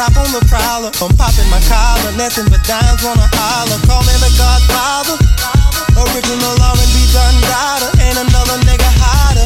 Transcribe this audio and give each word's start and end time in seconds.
Top 0.00 0.16
on 0.16 0.32
the 0.32 0.40
prowler, 0.48 0.88
I'm 1.04 1.12
popping 1.12 1.44
my 1.52 1.60
collar. 1.68 2.16
Nothing 2.16 2.48
but 2.48 2.64
dimes 2.64 3.04
wanna 3.04 3.28
holler. 3.36 3.76
Call 3.84 4.00
me 4.08 4.16
the 4.16 4.32
Godfather. 4.32 5.20
Original 5.92 6.56
R&B 6.56 6.96
done 7.12 7.36
daughter. 7.44 7.92
Ain't 8.00 8.16
another 8.16 8.56
nigga 8.64 8.88
hotter. 8.96 9.44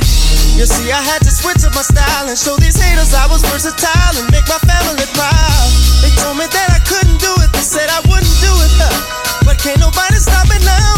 You 0.55 0.63
see, 0.63 0.95
I 0.95 1.03
had 1.03 1.27
to 1.27 1.33
switch 1.35 1.67
up 1.67 1.75
my 1.75 1.83
style 1.83 2.31
and 2.31 2.39
show 2.39 2.55
these 2.55 2.79
haters 2.79 3.11
I 3.11 3.27
was 3.27 3.43
versatile 3.51 4.15
and 4.15 4.31
make 4.31 4.47
my 4.47 4.63
family 4.63 5.03
proud. 5.19 5.67
They 6.07 6.15
told 6.23 6.39
me 6.39 6.47
that 6.47 6.69
I 6.71 6.79
couldn't 6.87 7.19
do 7.19 7.35
it. 7.43 7.51
They 7.51 7.67
said 7.67 7.91
I 7.91 7.99
wouldn't 8.07 8.39
do 8.39 8.55
it. 8.55 8.71
Huh. 8.79 9.43
But 9.43 9.59
can't 9.59 9.83
nobody 9.83 10.23
stop 10.23 10.47
me 10.47 10.63
now. 10.63 10.95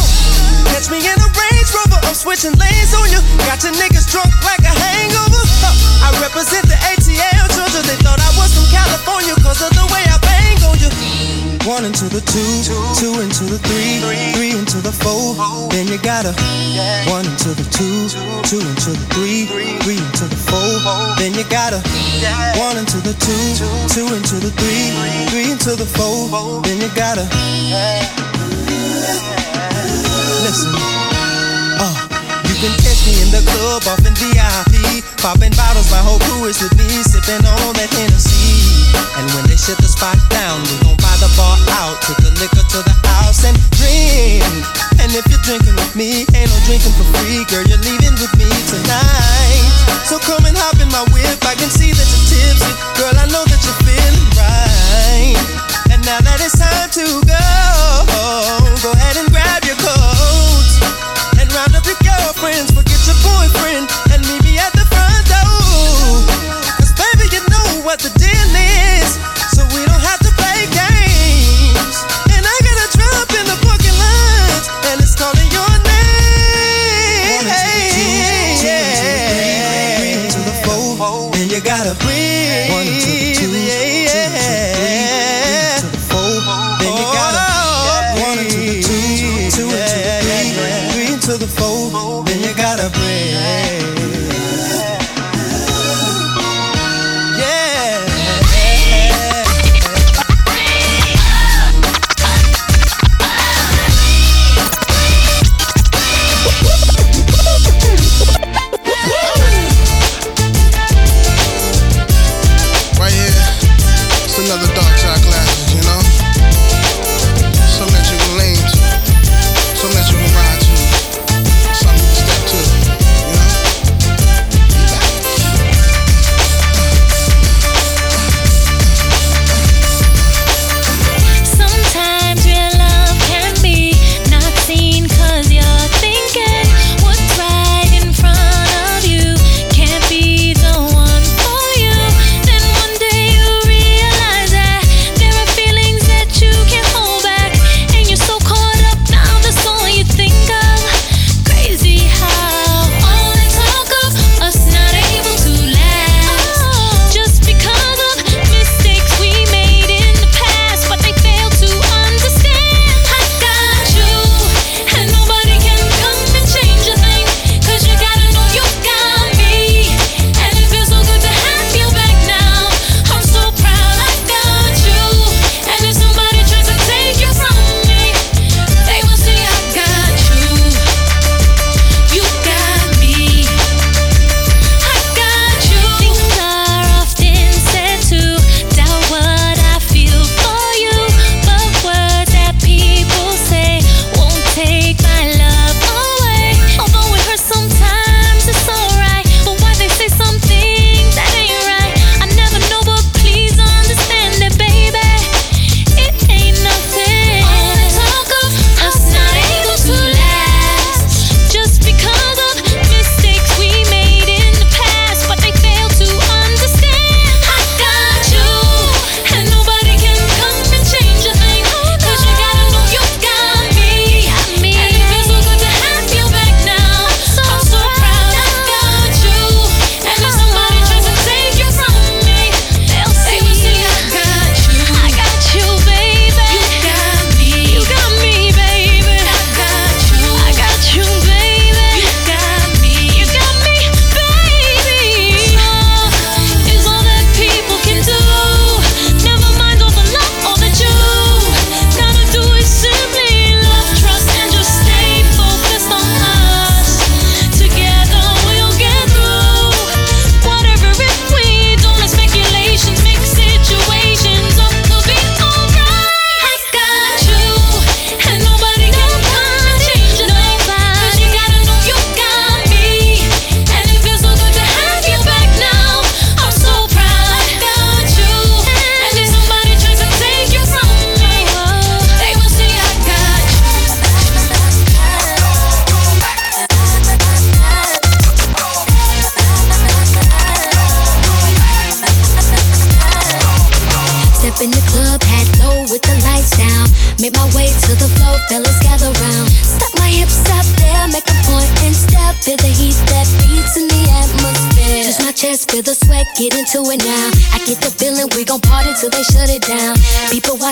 Catch 0.77 0.93
me 0.93 1.01
in 1.01 1.17
a 1.17 1.29
Range 1.33 1.71
Rover. 1.73 1.97
I'm 2.05 2.13
switching 2.13 2.53
lanes 2.61 2.93
on 2.93 3.09
you. 3.09 3.25
Got 3.49 3.65
your 3.65 3.73
niggas 3.81 4.05
drunk 4.13 4.37
like 4.45 4.61
a 4.69 4.75
hangover. 4.85 5.41
Huh. 5.65 5.73
I 6.05 6.21
represent 6.21 6.69
the 6.69 6.77
ATL 6.93 7.49
Georgia. 7.57 7.81
They 7.89 7.97
thought 8.05 8.21
I 8.21 8.36
California 8.77 9.35
cause 9.41 9.63
of 9.65 9.73
the 9.73 9.87
way 9.93 10.05
I 10.05 10.17
bang 10.21 10.61
on 10.69 10.77
you. 10.77 10.91
One 11.65 11.85
into 11.85 12.07
the 12.13 12.21
two, 12.21 12.53
two 13.01 13.19
into 13.25 13.45
the 13.49 13.59
three, 13.67 13.99
three 14.37 14.53
into 14.53 14.79
the 14.85 14.93
four. 14.93 15.35
Then 15.73 15.89
you 15.89 15.99
gotta 15.99 16.33
one 17.11 17.27
into 17.27 17.51
the 17.57 17.67
two, 17.73 18.07
two 18.47 18.61
into 18.61 18.91
the 18.93 19.07
three, 19.17 19.49
three 19.83 19.99
into 19.99 20.27
the 20.29 20.41
four. 20.49 20.69
Then 21.19 21.33
you 21.35 21.45
gotta 21.49 21.81
one 22.61 22.77
into 22.77 23.01
the 23.01 23.15
two, 23.19 23.45
two 23.91 24.07
into 24.15 24.37
the 24.45 24.53
three, 24.61 24.93
three 25.33 25.49
into 25.51 25.73
the 25.75 25.89
four. 25.89 26.63
Then 26.63 26.79
you 26.85 26.91
gotta 26.95 27.25
listen. 30.45 30.71
Uh. 31.81 32.07
You 32.47 32.55
can 32.63 32.75
catch 32.81 33.05
me 33.05 33.13
in 33.21 33.31
the 33.35 33.43
club 33.53 33.83
off 33.91 34.01
in 34.07 34.15
VIP, 34.17 35.05
popping 35.19 35.53
bottles. 35.59 35.91
My 35.91 35.99
whole 35.99 36.19
crew 36.21 36.47
is 36.47 36.63
with 36.63 36.73
me, 36.79 36.89
sipping 37.03 37.45
on 37.45 37.75
that 37.75 37.91
Hennessy. 37.93 38.46
And 39.17 39.27
when 39.33 39.45
they 39.49 39.57
shut 39.57 39.79
the 39.79 39.89
spot 39.89 40.19
down, 40.29 40.61
we 40.69 40.77
gon' 40.85 40.97
buy 41.01 41.17
the 41.19 41.31
bar 41.37 41.57
out, 41.81 41.97
take 42.05 42.21
the 42.21 42.33
liquor 42.37 42.61
to 42.61 42.79
the 42.85 42.95
house 43.17 43.45
and 43.45 43.57
drink. 43.81 44.45
And 45.01 45.09
if 45.17 45.25
you're 45.33 45.43
drinking 45.47 45.77
with 45.77 45.95
me, 45.97 46.29
ain't 46.37 46.51
no 46.51 46.59
drinking 46.69 46.93
for 46.99 47.07
free, 47.17 47.47
girl, 47.49 47.65
you're 47.65 47.81
leaving 47.81 48.17
with 48.21 48.35
me 48.37 48.49
tonight. 48.69 49.65
So 50.05 50.21
come 50.21 50.45
and 50.45 50.57
hop 50.57 50.77
in 50.79 50.91
my 50.93 51.03
whip, 51.15 51.41
I 51.49 51.57
can 51.57 51.71
see 51.73 51.91
that 51.91 52.07
you're 52.07 52.27
tipsy, 52.29 52.73
girl, 53.01 53.15
I 53.17 53.27
know 53.33 53.43
that 53.49 53.61
you're 53.65 53.81
feeling 53.83 54.29
right. 54.37 55.39
And 55.91 56.01
now 56.05 56.21
that 56.21 56.39
it's 56.45 56.59
time 56.59 56.91
to 57.01 57.07
go, 57.27 57.47
go 58.83 58.91
ahead 58.95 59.17
and 59.17 59.29
grab 59.33 59.65
your 59.65 59.79
coat 59.83 60.71
and 61.41 61.47
round 61.51 61.75
up 61.75 61.87
your 61.89 61.99
girlfriends, 62.05 62.71
forget 62.71 63.01
your 63.09 63.19
boyfriend. 63.25 64.06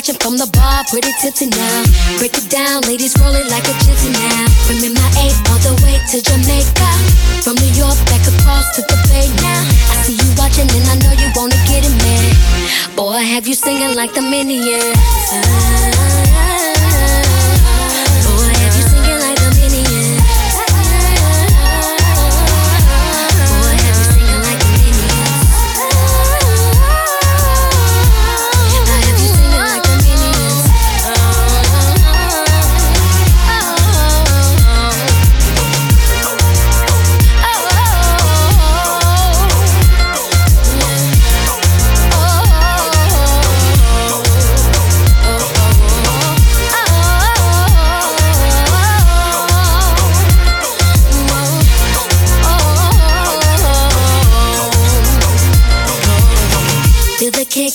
Watching 0.05 0.21
from 0.21 0.37
the 0.37 0.47
bar, 0.53 0.85
pretty 0.91 1.09
tipsy 1.23 1.47
now. 1.47 1.85
Break 2.19 2.37
it 2.37 2.51
down, 2.51 2.83
ladies 2.83 3.17
rolling 3.21 3.49
like 3.49 3.65
a 3.65 3.75
gypsy 3.81 4.13
now. 4.13 4.45
From 4.69 4.77
MIA 4.85 5.33
all 5.49 5.61
the 5.65 5.73
way 5.81 5.97
to 6.13 6.21
Jamaica. 6.21 6.91
From 7.41 7.57
New 7.57 7.73
York 7.73 7.97
back 8.13 8.21
across 8.29 8.69
to 8.77 8.83
the 8.83 9.01
Bay 9.09 9.33
now. 9.41 9.65
I 9.89 9.97
see 10.05 10.13
you 10.13 10.29
watching 10.37 10.69
and 10.69 10.85
I 10.93 10.97
know 11.01 11.13
you 11.17 11.33
wanna 11.35 11.57
get 11.65 11.89
it, 11.89 11.95
man. 12.05 12.97
Boy, 12.97 13.17
have 13.17 13.47
you 13.47 13.55
singing 13.55 13.95
like 13.97 14.13
the 14.13 14.21
Minions? 14.21 14.93
Boy, 15.33 16.24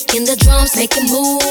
Feel 0.08 0.24
the 0.24 0.36
drums, 0.36 0.74
make 0.76 0.96
it 0.96 1.06
move. 1.12 1.42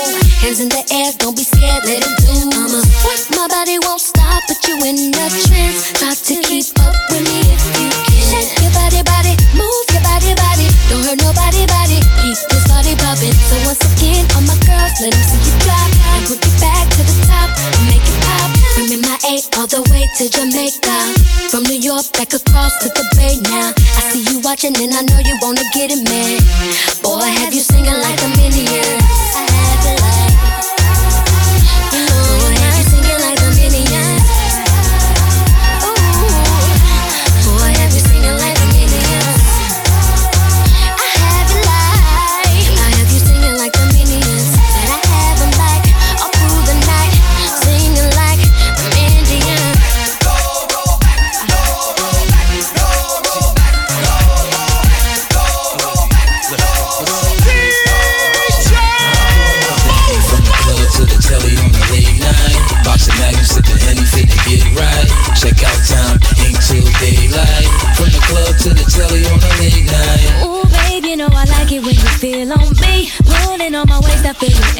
Hands 0.42 0.60
in 0.60 0.70
the 0.70 0.82
air, 0.90 1.14
don't 1.22 1.36
be 1.38 1.44
scared, 1.44 1.86
let 1.86 2.02
it 2.02 2.16
do. 2.24 2.34
I'ma 2.56 2.82
work 3.06 3.22
my 3.38 3.48
body, 3.48 3.78
won't 3.86 4.02
stop, 4.02 4.42
put 4.48 4.58
you 4.68 4.76
in 4.84 5.14
a 5.14 5.26
trance. 5.46 5.94
Try 6.00 6.12
to 6.18 6.36
keep 6.44 6.66
up 6.82 6.96
with 7.14 7.24
me 7.30 7.40
if 7.46 7.62
you 7.62 7.72
can. 7.76 7.92
Shake 8.20 8.52
your 8.60 8.74
body, 8.74 9.02
body, 9.06 9.38
move 9.54 9.86
your 9.94 10.04
body, 10.04 10.34
body. 10.36 10.68
Don't 10.90 11.06
hurt 11.06 11.22
nobody, 11.22 11.64
body. 11.70 12.00
Keep 12.20 12.40
this 12.50 12.66
body 12.68 12.94
poppin'. 13.00 13.36
So 13.48 13.56
once 13.64 13.84
again, 13.96 14.26
all 14.36 14.44
my 14.44 14.58
girls, 14.66 14.96
let 15.00 15.14
'em 15.14 15.24
see 15.30 15.40
you 15.46 15.56
drop. 15.64 15.90
And 16.18 16.24
put 16.28 16.42
it 16.42 16.56
back 16.60 16.90
to 16.98 17.02
the 17.06 17.16
top, 17.30 17.50
make 17.88 18.04
it 18.04 18.18
pop. 18.26 18.50
From 18.76 18.88
MIA 18.92 19.46
all 19.56 19.68
the 19.68 19.82
way 19.92 20.10
to 20.18 20.26
Jamaica. 20.28 20.98
From 21.52 21.64
New 21.64 21.80
York 21.80 22.06
back 22.18 22.34
across 22.34 22.74
to 22.82 22.88
the 22.90 23.06
Bay 23.16 23.36
now. 23.50 23.74
I 23.98 24.02
see 24.12 24.24
you 24.30 24.40
watching 24.40 24.76
and 24.78 24.94
I 24.94 25.02
know 25.08 25.20
you 25.20 25.36
wanna 25.42 25.64
get 25.74 25.92
it, 25.92 26.02
man. 26.08 26.40
Boy, 27.02 27.26
have 27.40 27.54
you 27.54 27.62
singing 27.62 28.00
like 28.06 28.22
a 28.22 28.30
minion? 28.72 28.99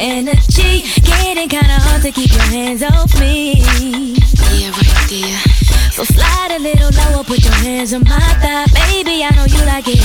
Energy. 0.00 0.82
Getting 1.02 1.48
kinda 1.48 1.78
hard 1.78 2.02
to 2.02 2.10
keep 2.10 2.32
your 2.32 2.42
hands 2.42 2.82
off 2.82 3.12
me. 3.20 3.62
Yeah, 4.52 4.70
right 4.70 5.06
there. 5.10 5.49
So 6.00 6.14
slide 6.16 6.56
a 6.56 6.58
little 6.58 6.88
lower, 6.96 7.22
put 7.22 7.44
your 7.44 7.52
hands 7.60 7.92
on 7.92 8.04
my 8.04 8.16
thigh. 8.40 8.64
Baby, 8.88 9.20
I 9.20 9.36
know 9.36 9.44
you 9.44 9.60
like 9.68 9.84
it. 9.84 10.00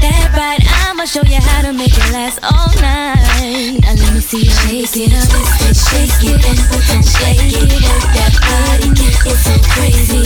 That 0.00 0.32
right? 0.32 0.64
I'ma 0.88 1.04
show 1.04 1.20
you 1.28 1.36
how 1.36 1.60
to 1.60 1.76
make 1.76 1.92
it 1.92 2.08
last 2.08 2.40
all 2.40 2.72
night. 2.80 3.84
Now 3.84 4.00
let 4.00 4.16
me 4.16 4.24
see 4.24 4.48
you 4.48 4.52
shake 4.64 4.96
it 4.96 5.12
up, 5.12 5.28
shake 5.76 6.24
it 6.24 6.40
and 6.40 7.04
shake 7.04 7.52
it. 7.52 7.68
Work 7.68 8.16
that 8.16 8.32
body, 8.48 8.96
it's 8.96 9.44
so 9.44 9.52
crazy. 9.76 10.24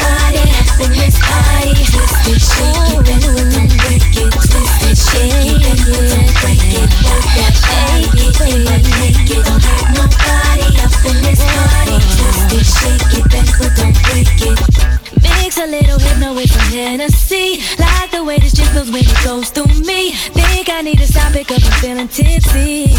Body, 0.00 0.48
happiness, 0.48 1.20
body, 1.20 1.76
twist 1.92 2.24
it, 2.32 2.40
shake 2.40 3.04
it 3.04 3.28
and 3.28 3.68
break 3.84 4.16
it, 4.16 4.32
twist 4.32 4.80
it, 4.80 4.96
shake 4.96 5.60
it 5.60 5.76
and 5.76 6.32
break 6.40 6.72
it. 6.72 6.88
Work 7.04 7.28
that 7.36 7.52
body, 7.68 8.32
play 8.32 8.64
it, 8.64 9.44
don't 9.44 9.60
hurt 9.60 9.92
nobody. 9.92 10.72
Up 10.80 10.88
in 11.04 11.20
this 11.20 11.44
party, 11.44 12.00
twist 12.16 12.48
it, 12.56 12.64
shake 12.64 13.12
it 13.12 13.28
and 13.28 13.48
don't 13.76 13.96
break 14.02 14.21
it. 14.26 15.22
Mix 15.22 15.58
a 15.58 15.66
little 15.66 15.98
hypno 15.98 16.34
with 16.34 16.50
some 16.50 16.72
Hennessy. 16.72 17.62
Like 17.78 18.10
the 18.10 18.24
way 18.24 18.38
this 18.38 18.54
feels 18.54 18.90
when 18.90 19.04
it 19.04 19.24
goes 19.24 19.50
through 19.50 19.72
me. 19.84 20.12
Think 20.12 20.68
I 20.68 20.82
need 20.82 20.98
to 20.98 21.06
stop 21.06 21.34
it 21.34 21.46
cause 21.46 21.64
I'm 21.64 21.72
feeling 21.80 22.08
tipsy. 22.08 22.92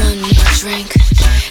One 0.00 0.20
more 0.22 0.50
drink. 0.60 0.92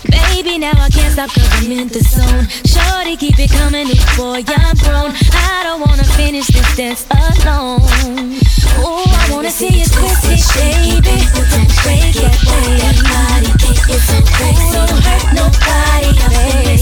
Baby, 0.10 0.58
now 0.58 0.74
I 0.75 0.89
can't 0.89 1.13
stop 1.13 1.29
cause 1.29 1.50
I'm 1.53 1.72
in 1.72 1.88
the 1.88 2.00
zone. 2.00 2.48
Shorty, 2.65 3.17
keep 3.17 3.39
it 3.39 3.51
coming, 3.51 3.88
boy, 4.17 4.43
I'm 4.48 4.75
grown. 4.77 5.13
I 5.34 5.62
don't 5.63 5.81
wanna 5.81 6.03
finish 6.03 6.48
this 6.48 6.75
dance 6.75 7.05
alone. 7.12 8.39
Ooh, 8.77 9.01
I 9.01 9.27
wanna 9.31 9.49
see 9.51 9.67
you 9.67 9.85
twist 9.85 10.25
it, 10.25 10.41
baby. 10.53 11.17
Break 11.83 12.15
it, 12.15 12.35
baby. 12.45 12.89
Don't 14.71 14.99
hurt 15.05 15.25
nobody, 15.33 16.11
baby. 16.29 16.77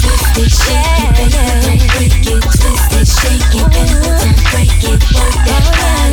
Twist 0.00 0.38
it, 0.38 0.50
shake 0.50 1.20
it, 1.20 1.32
yeah. 1.34 1.60
Break 1.92 2.26
it, 2.26 2.42
twist 2.42 2.92
it, 2.96 3.06
shake 3.06 3.54
it, 3.54 3.68
and 3.76 4.36
break 4.50 4.82
it. 4.82 5.00
The 5.44 5.56
Ooh, 5.72 6.12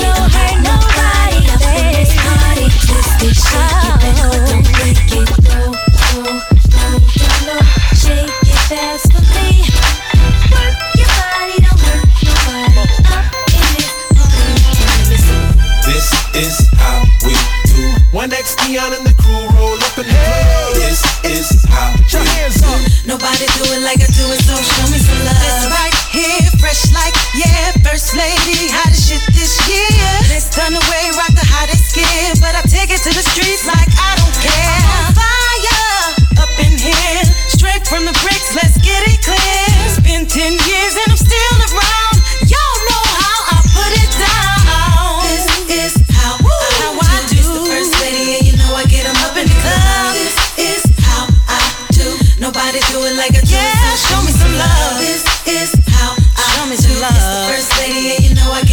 don't 0.00 0.30
hurt 0.30 0.56
nobody, 0.62 1.40
baby. 1.62 2.66
Twist 2.86 3.22
it, 3.22 3.34
shake 3.34 4.04
it, 4.04 4.18
and 4.52 4.64
break 4.76 5.12
it. 5.12 5.28
Shake 7.94 8.36
it 8.42 8.58
fast 8.68 9.11
One 18.62 18.70
X 18.70 18.78
Neon 18.78 18.94
and 18.94 19.06
the 19.06 19.14
crew 19.18 19.42
roll 19.58 19.74
up 19.74 19.98
in 19.98 20.06
the 20.06 20.14
club. 20.14 20.74
This 20.78 21.02
is 21.26 21.50
how 21.66 21.90
we 21.98 22.06
do. 22.06 22.22
Nobody 23.10 23.46
do 23.58 23.66
it 23.74 23.82
like 23.82 23.98
I 23.98 24.06
do 24.14 24.22
it, 24.30 24.38
so 24.46 24.54
show 24.54 24.86
me 24.86 25.02
some 25.02 25.18
love. 25.26 25.34
This 25.42 25.66
right 25.66 25.96
here, 26.14 26.46
fresh 26.62 26.94
like, 26.94 27.14
yeah, 27.34 27.74
first 27.82 28.14
lady, 28.14 28.70
hottest 28.70 29.10
shit 29.10 29.22
this 29.34 29.58
year. 29.66 30.06
This 30.30 30.46
done 30.54 30.78
away, 30.78 31.04
rock 31.18 31.34
the 31.34 31.42
hottest 31.42 31.90
skin, 31.90 32.38
but 32.38 32.54
I 32.54 32.62
take 32.70 32.94
it 32.94 33.02
to 33.02 33.10
the 33.10 33.24
streets 33.34 33.66
like 33.66 33.90
I 33.98 34.14
don't 34.22 34.36
care. 34.38 34.78
I'm 34.78 35.10
on 35.10 35.14
fire, 35.18 36.46
up 36.46 36.54
in 36.62 36.78
here, 36.78 37.22
straight 37.50 37.82
from 37.90 38.06
the 38.06 38.14
bricks, 38.22 38.54
let's 38.54 38.78
get 38.78 39.02
it 39.10 39.18
clear. 39.26 39.66
It's 39.90 39.98
been 39.98 40.22
10 40.22 40.38
years 40.38 40.94
and 41.02 41.08
I'm 41.10 41.18
still 41.18 41.58
around. 41.74 42.11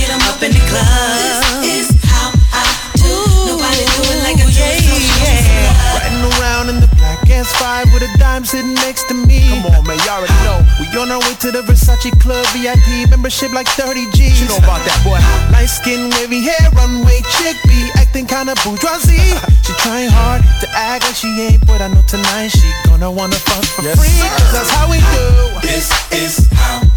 them 0.10 0.22
up 0.26 0.42
in 0.42 0.50
the 0.50 0.64
club. 0.66 1.62
This 1.62 1.86
is 1.86 1.88
how 2.10 2.34
I 2.50 2.66
do. 2.98 3.14
Nobody 3.46 3.86
do 3.86 4.02
it 4.10 4.20
like 4.26 4.42
I 4.42 4.50
do 4.50 4.58
yeah, 4.58 4.82
so 4.82 4.98
yeah. 4.98 6.02
Riding 6.02 6.26
around 6.34 6.66
in 6.74 6.78
the 6.82 6.90
black 6.98 7.22
S5 7.30 7.94
with 7.94 8.02
a 8.02 8.12
dime 8.18 8.44
sitting 8.44 8.74
next 8.82 9.06
to 9.10 9.14
me. 9.14 9.46
Come 9.62 9.70
on, 9.70 9.86
man, 9.86 10.02
y'all 10.10 10.26
already 10.26 10.34
know. 10.42 10.66
We 10.82 10.90
on 10.98 11.14
our 11.14 11.22
way 11.22 11.38
to 11.46 11.54
the 11.54 11.62
Versace 11.62 12.10
Club 12.18 12.42
VIP 12.58 13.06
membership 13.14 13.54
like 13.54 13.70
30 13.78 14.10
G's. 14.18 14.42
You 14.42 14.50
know 14.50 14.58
about 14.58 14.82
that, 14.90 14.98
boy. 15.06 15.22
Light 15.54 15.70
skin, 15.70 16.10
wavy 16.18 16.42
hair, 16.42 16.74
runway 16.74 17.22
chick, 17.38 17.54
be 17.70 17.78
acting 18.02 18.26
kinda 18.26 18.58
bourgeoisie. 18.66 19.38
she 19.62 19.78
trying 19.86 20.10
hard 20.10 20.42
to 20.66 20.68
act 20.74 21.06
like 21.06 21.14
she 21.14 21.30
ain't, 21.38 21.62
but 21.70 21.86
I 21.86 21.88
know 21.94 22.02
tonight 22.10 22.50
she 22.50 22.66
gonna 22.90 23.14
wanna 23.14 23.38
fuck 23.46 23.62
for 23.78 23.86
yes, 23.86 23.94
free. 23.94 24.10
Sir. 24.10 24.34
Cause 24.42 24.54
that's 24.58 24.74
how 24.74 24.90
we 24.90 24.98
do. 25.14 25.62
This 25.62 25.94
is 26.10 26.50
how 26.50 26.89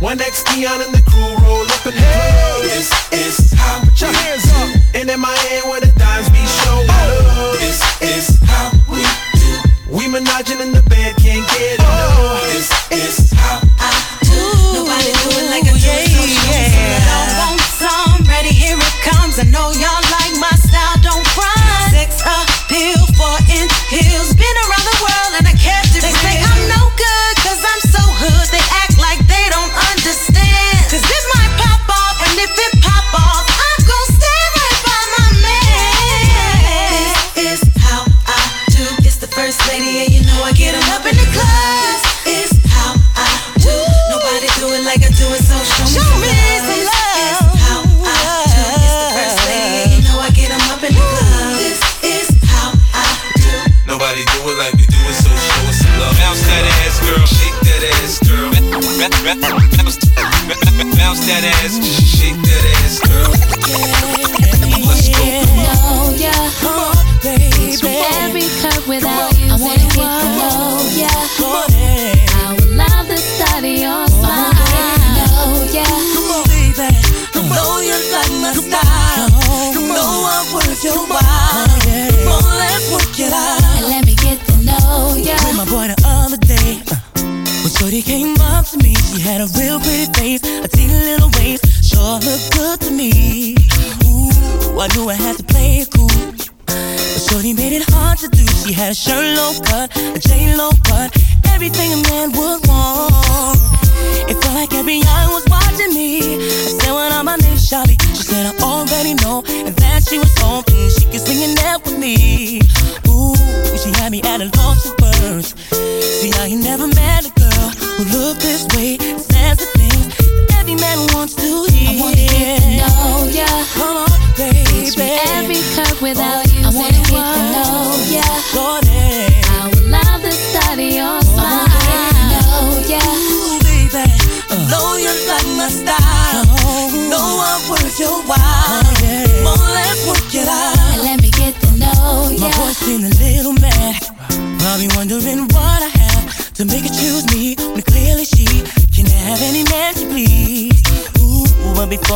one 0.00 0.18
X 0.18 0.42
Neon 0.56 0.80
and 0.80 0.94
the 0.94 1.02
crew 1.02 1.20
roll 1.46 1.60
up 1.60 1.84
in 1.84 1.92
the 1.92 2.00
club. 2.00 2.62
This 2.62 2.90
is 3.12 3.52
how. 3.52 3.84
Put 3.84 4.00
your 4.00 4.10
hands 4.10 4.49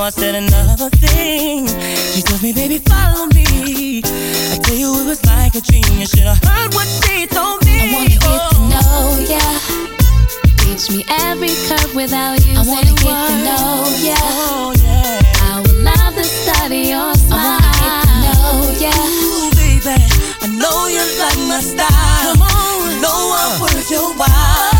I 0.04 0.10
said 0.10 0.34
another 0.34 0.90
thing. 0.90 1.66
She 2.12 2.20
told 2.20 2.42
me, 2.42 2.52
baby, 2.52 2.76
follow 2.76 3.24
me. 3.32 4.02
I 4.04 4.58
tell 4.62 4.76
you, 4.76 5.00
it 5.00 5.06
was 5.06 5.24
like 5.24 5.54
a 5.54 5.62
dream. 5.62 5.98
You 5.98 6.04
should 6.04 6.28
have 6.28 6.44
heard 6.44 6.74
what 6.74 6.86
she 7.00 7.26
told 7.26 7.64
me. 7.64 7.80
I 7.80 7.88
wanna 7.88 8.08
get 8.10 8.20
to 8.20 8.36
oh. 8.52 8.68
know 8.68 9.16
ya. 9.24 9.40
Teach 10.60 10.90
me 10.92 11.06
every 11.24 11.56
curve 11.64 11.94
without 11.94 12.36
you. 12.44 12.52
I 12.52 12.64
wanna 12.68 12.92
get 13.00 13.16
to 13.16 13.34
know 13.48 13.88
ya. 14.04 14.20
Oh, 14.20 14.74
yeah. 14.84 15.24
I 15.48 15.64
would 15.64 15.80
love 15.80 16.14
to 16.16 16.24
study 16.24 16.92
your 16.92 17.14
smile. 17.14 17.64
I 17.64 17.72
wanna 17.72 17.80
get 17.80 18.04
to 18.04 18.16
know 18.20 18.76
ya. 18.84 18.92
Ooh, 19.24 19.48
baby, 19.56 20.04
I 20.44 20.52
know 20.52 20.84
you 20.92 21.00
like 21.16 21.40
my 21.48 21.64
style. 21.64 22.36
Come 22.36 22.42
on, 22.44 22.92
you 22.92 23.00
know 23.00 23.32
I'm 23.40 23.58
worth 23.58 23.90
your 23.90 24.12
while. 24.20 24.73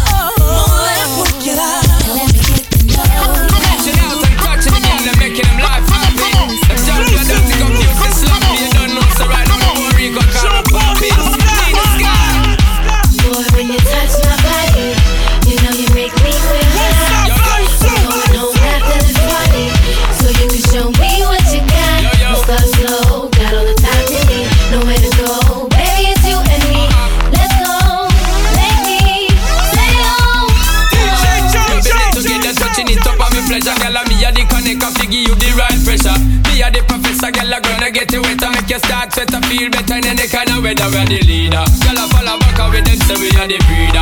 we 40.74 40.98
are 40.98 41.06
the 41.06 41.20
leader. 41.26 41.64
Girl, 41.82 41.98
I 41.98 42.08
follow 42.10 42.38
back 42.38 42.58
and 42.58 42.72
we 42.72 42.80
them 42.82 42.98
say 43.06 43.14
we 43.14 43.30
are 43.38 43.46
the 43.46 43.58
breed. 43.66 43.93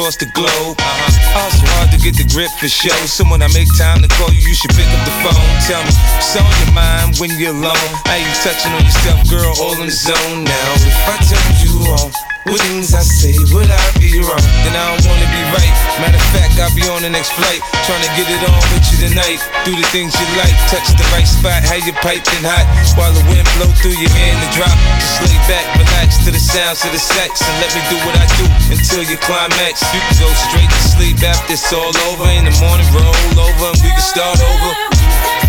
Across 0.00 0.16
the 0.16 0.26
globe. 0.32 0.80
Uh-huh. 0.80 1.44
Also 1.44 1.66
hard 1.76 1.92
to 1.92 1.98
get 2.00 2.16
the 2.16 2.24
grip 2.32 2.48
for 2.56 2.68
show. 2.68 2.96
So 3.04 3.24
when 3.28 3.42
I 3.42 3.48
make 3.52 3.68
time 3.76 4.00
to 4.00 4.08
call 4.16 4.32
you, 4.32 4.40
you 4.40 4.54
should 4.56 4.72
pick 4.72 4.88
up 4.88 5.02
the 5.04 5.12
phone. 5.20 5.52
Tell 5.68 5.82
me, 5.84 5.92
what's 6.16 6.32
on 6.40 6.48
your 6.64 6.72
mind 6.72 7.20
when 7.20 7.30
you're 7.36 7.52
alone? 7.52 7.92
How 8.08 8.16
you 8.16 8.32
touching 8.40 8.72
on 8.72 8.80
yourself, 8.80 9.20
girl, 9.28 9.52
all 9.60 9.76
in 9.76 9.92
the 9.92 9.92
zone 9.92 10.44
now. 10.44 10.68
If 10.88 10.96
I 11.04 11.16
turned 11.28 11.58
you 11.60 11.76
on, 12.00 12.29
what 12.50 12.60
things 12.66 12.90
I 12.94 13.02
say, 13.06 13.34
would 13.54 13.70
I 13.70 13.80
be 14.02 14.18
wrong? 14.18 14.42
Then 14.66 14.74
I 14.74 14.82
don't 14.90 15.06
wanna 15.06 15.28
be 15.30 15.42
right. 15.54 15.74
Matter 16.02 16.18
of 16.18 16.28
fact, 16.34 16.58
I'll 16.58 16.74
be 16.74 16.82
on 16.90 17.06
the 17.06 17.10
next 17.10 17.30
flight. 17.38 17.62
Trying 17.86 18.02
to 18.02 18.12
get 18.18 18.26
it 18.26 18.42
on 18.42 18.60
with 18.74 18.84
you 18.90 19.06
tonight. 19.06 19.38
Do 19.62 19.72
the 19.78 19.86
things 19.94 20.10
you 20.18 20.26
like, 20.34 20.54
touch 20.66 20.90
the 20.98 21.06
right 21.14 21.26
spot, 21.26 21.62
have 21.62 21.86
you 21.86 21.94
piping 22.02 22.42
hot. 22.42 22.66
While 22.98 23.14
the 23.14 23.22
wind 23.30 23.46
blow 23.54 23.70
through 23.78 23.94
your 24.02 24.10
hair 24.10 24.34
in 24.34 24.40
the 24.42 24.50
drop. 24.50 24.74
Just 24.98 25.30
lay 25.30 25.38
back, 25.46 25.66
relax 25.78 26.18
to 26.26 26.34
the 26.34 26.42
sounds 26.42 26.82
of 26.82 26.90
the 26.90 27.02
sex. 27.02 27.38
And 27.38 27.54
let 27.62 27.70
me 27.70 27.82
do 27.86 27.96
what 28.02 28.18
I 28.18 28.26
do 28.34 28.46
until 28.74 29.06
you 29.06 29.16
climax. 29.22 29.86
You 29.94 30.00
can 30.02 30.16
go 30.18 30.30
straight 30.50 30.70
to 30.70 30.82
sleep 30.90 31.16
after 31.22 31.54
it's 31.54 31.70
all 31.70 31.94
over. 32.10 32.26
In 32.34 32.50
the 32.50 32.54
morning, 32.58 32.88
roll 32.90 33.14
over 33.38 33.66
and 33.70 33.78
we 33.78 33.90
can 33.94 34.02
start 34.02 34.42
over. 34.42 35.39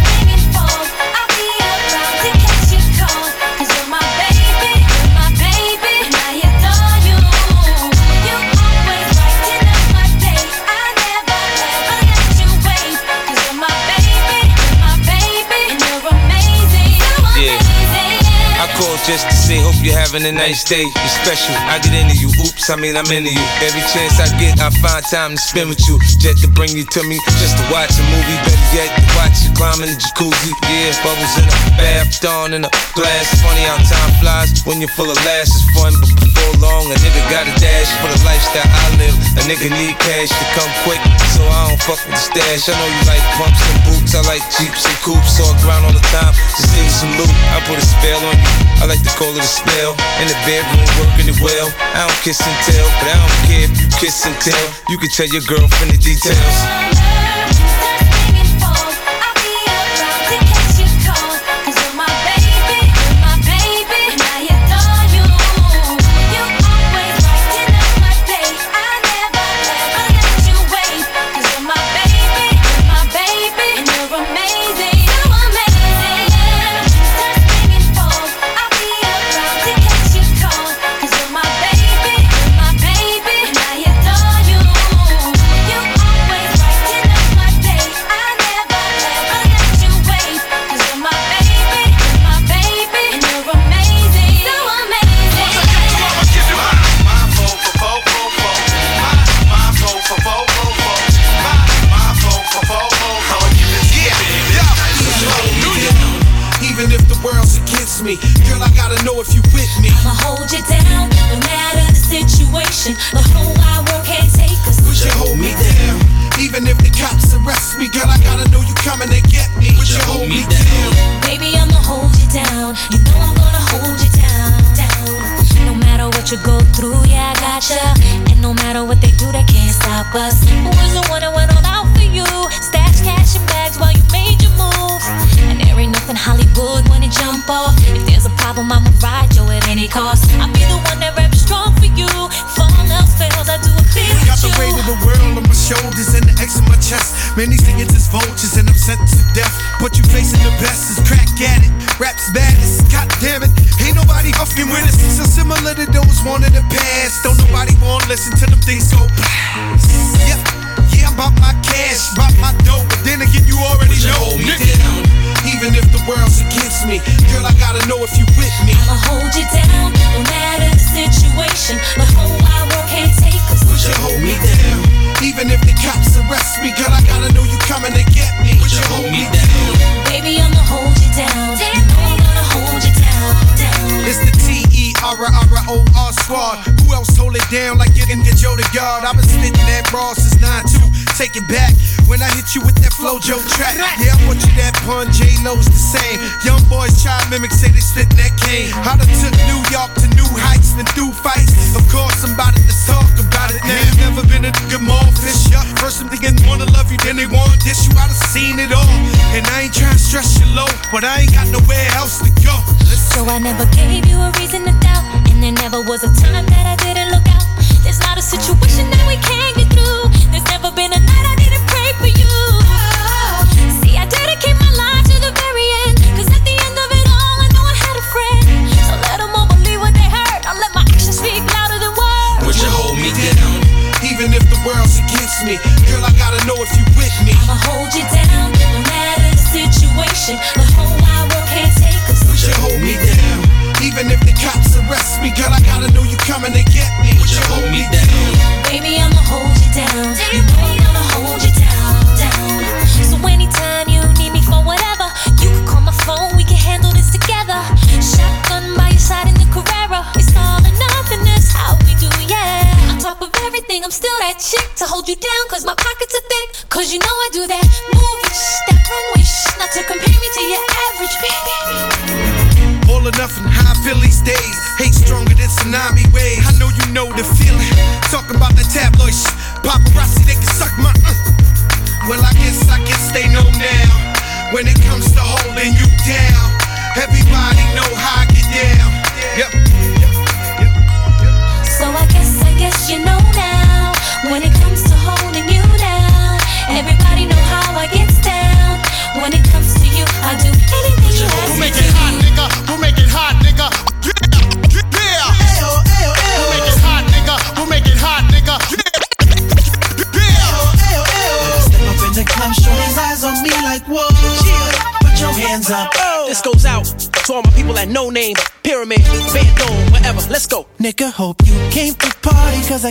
Just 19.08 19.41
say, 19.52 19.60
hope 19.60 19.76
you're 19.84 19.98
having 19.98 20.24
a 20.24 20.32
nice 20.32 20.64
day. 20.64 20.88
You're 20.88 21.16
special. 21.20 21.52
I 21.68 21.84
get 21.84 21.92
into 21.92 22.16
you. 22.16 22.32
Oops, 22.40 22.64
I 22.72 22.76
mean, 22.80 22.96
I'm 22.96 23.08
into 23.12 23.28
you. 23.28 23.46
Every 23.60 23.84
chance 23.92 24.16
I 24.24 24.32
get, 24.40 24.56
I 24.64 24.72
find 24.80 25.04
time 25.04 25.32
to 25.36 25.42
spend 25.42 25.68
with 25.68 25.84
you. 25.88 26.00
Jet 26.24 26.40
to 26.40 26.48
bring 26.48 26.72
you 26.72 26.88
to 26.96 27.02
me, 27.04 27.20
just 27.44 27.60
to 27.60 27.64
watch 27.68 27.92
a 28.00 28.04
movie. 28.08 28.40
Better 28.48 28.72
yet, 28.72 28.90
watch 29.20 29.44
you 29.44 29.52
climb 29.60 29.84
in 29.84 29.92
the 29.92 30.00
jacuzzi. 30.00 30.52
Yeah, 30.72 30.96
bubbles 31.04 31.36
in 31.36 31.46
the 31.52 31.56
bath, 31.76 32.24
dawn 32.24 32.56
in 32.56 32.64
the 32.64 32.72
glass. 32.96 33.28
Funny 33.44 33.64
how 33.68 33.76
time 33.84 34.12
flies 34.24 34.64
when 34.64 34.80
you're 34.80 34.94
full 34.96 35.12
of 35.12 35.20
laughs. 35.28 35.52
It's 35.52 35.68
fun, 35.76 35.92
but 36.00 36.12
before 36.16 36.56
long, 36.64 36.88
a 36.88 36.96
nigga 37.04 37.22
got 37.28 37.44
a 37.44 37.54
dash 37.60 37.92
for 38.00 38.08
the 38.08 38.20
lifestyle 38.24 38.64
I 38.64 38.88
live. 39.04 39.16
A 39.36 39.44
nigga 39.52 39.68
need 39.68 40.00
cash 40.00 40.32
to 40.32 40.46
come 40.56 40.72
quick, 40.88 41.02
so 41.36 41.44
I 41.44 41.68
don't 41.68 41.82
fuck 41.84 42.00
with 42.08 42.16
the 42.16 42.24
stash. 42.24 42.72
I 42.72 42.74
know 42.80 42.88
you 42.88 43.04
like 43.04 43.26
pumps 43.36 43.60
and 43.68 43.80
boots. 43.84 44.16
I 44.16 44.22
like 44.32 44.44
jeeps 44.56 44.88
and 44.88 44.98
coupes, 45.04 45.36
so 45.36 45.44
I 45.44 45.54
grind 45.60 45.84
all 45.84 45.96
the 45.96 46.06
time. 46.14 46.32
Just 46.56 46.72
need 46.78 46.92
some 46.94 47.12
loot. 47.20 47.34
I 47.52 47.60
put 47.68 47.76
a 47.76 47.84
spell 47.84 48.22
on 48.32 48.38
you. 48.40 48.52
I 48.80 48.90
like 48.90 49.04
to 49.04 49.14
call 49.20 49.34
it 49.36 49.41
a 49.42 49.50
spell. 49.50 49.92
In 50.22 50.28
the 50.30 50.38
bedroom, 50.46 50.86
working 51.02 51.28
it 51.34 51.40
well. 51.42 51.68
I 51.98 52.08
don't 52.08 52.22
kiss 52.22 52.40
and 52.42 52.58
tell, 52.66 52.88
but 53.02 53.10
I 53.10 53.18
don't 53.18 53.42
care 53.50 53.66
if 53.66 53.74
you 53.82 53.88
kiss 53.98 54.26
and 54.26 54.36
tell. 54.42 54.66
You 54.90 54.98
can 54.98 55.10
tell 55.10 55.28
your 55.28 55.42
girlfriend 55.50 55.92
the 55.94 55.98
details. 55.98 57.01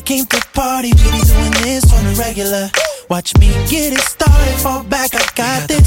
I 0.01 0.03
came 0.03 0.25
to 0.25 0.41
party. 0.55 0.93
We 0.97 1.11
be 1.13 1.21
doing 1.29 1.53
this 1.61 1.93
on 1.93 2.03
the 2.07 2.17
regular. 2.19 2.71
Watch 3.11 3.37
me 3.37 3.49
get 3.69 3.93
it 3.93 4.01
started, 4.01 4.57
fall 4.63 4.83
back, 4.85 5.11
I 5.13 5.27
got 5.35 5.69
this. 5.69 5.83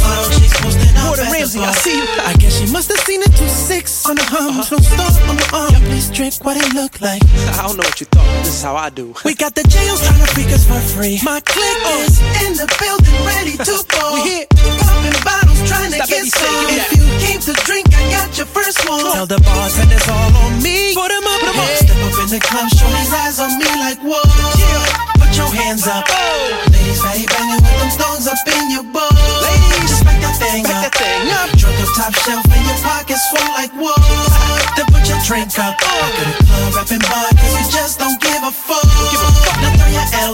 Gordon 1.02 1.32
Ramsay, 1.32 1.60
I 1.60 1.72
see 1.72 1.98
you. 1.98 2.06
I 2.22 2.36
guess 2.38 2.60
she 2.60 2.72
must 2.72 2.90
have 2.90 3.00
seen 3.00 3.22
it 3.22 3.32
2-6 3.32 4.10
on 4.10 4.16
the 4.18 4.24
hums. 4.24 4.72
Uh-huh. 4.72 4.76
Don't 4.76 4.84
stop 4.84 5.30
on 5.30 5.38
the 5.38 5.50
arm, 5.56 5.82
please 5.90 6.12
drink 6.12 6.36
what 6.44 6.58
it 6.58 6.74
look 6.76 7.02
like. 7.02 7.24
I 7.58 7.66
don't 7.66 7.78
know 7.78 7.84
what 7.84 8.00
you 8.02 8.06
thought. 8.06 8.28
This 8.44 8.50
is 8.50 8.62
how 8.62 8.76
I 8.76 8.92
do. 8.92 9.16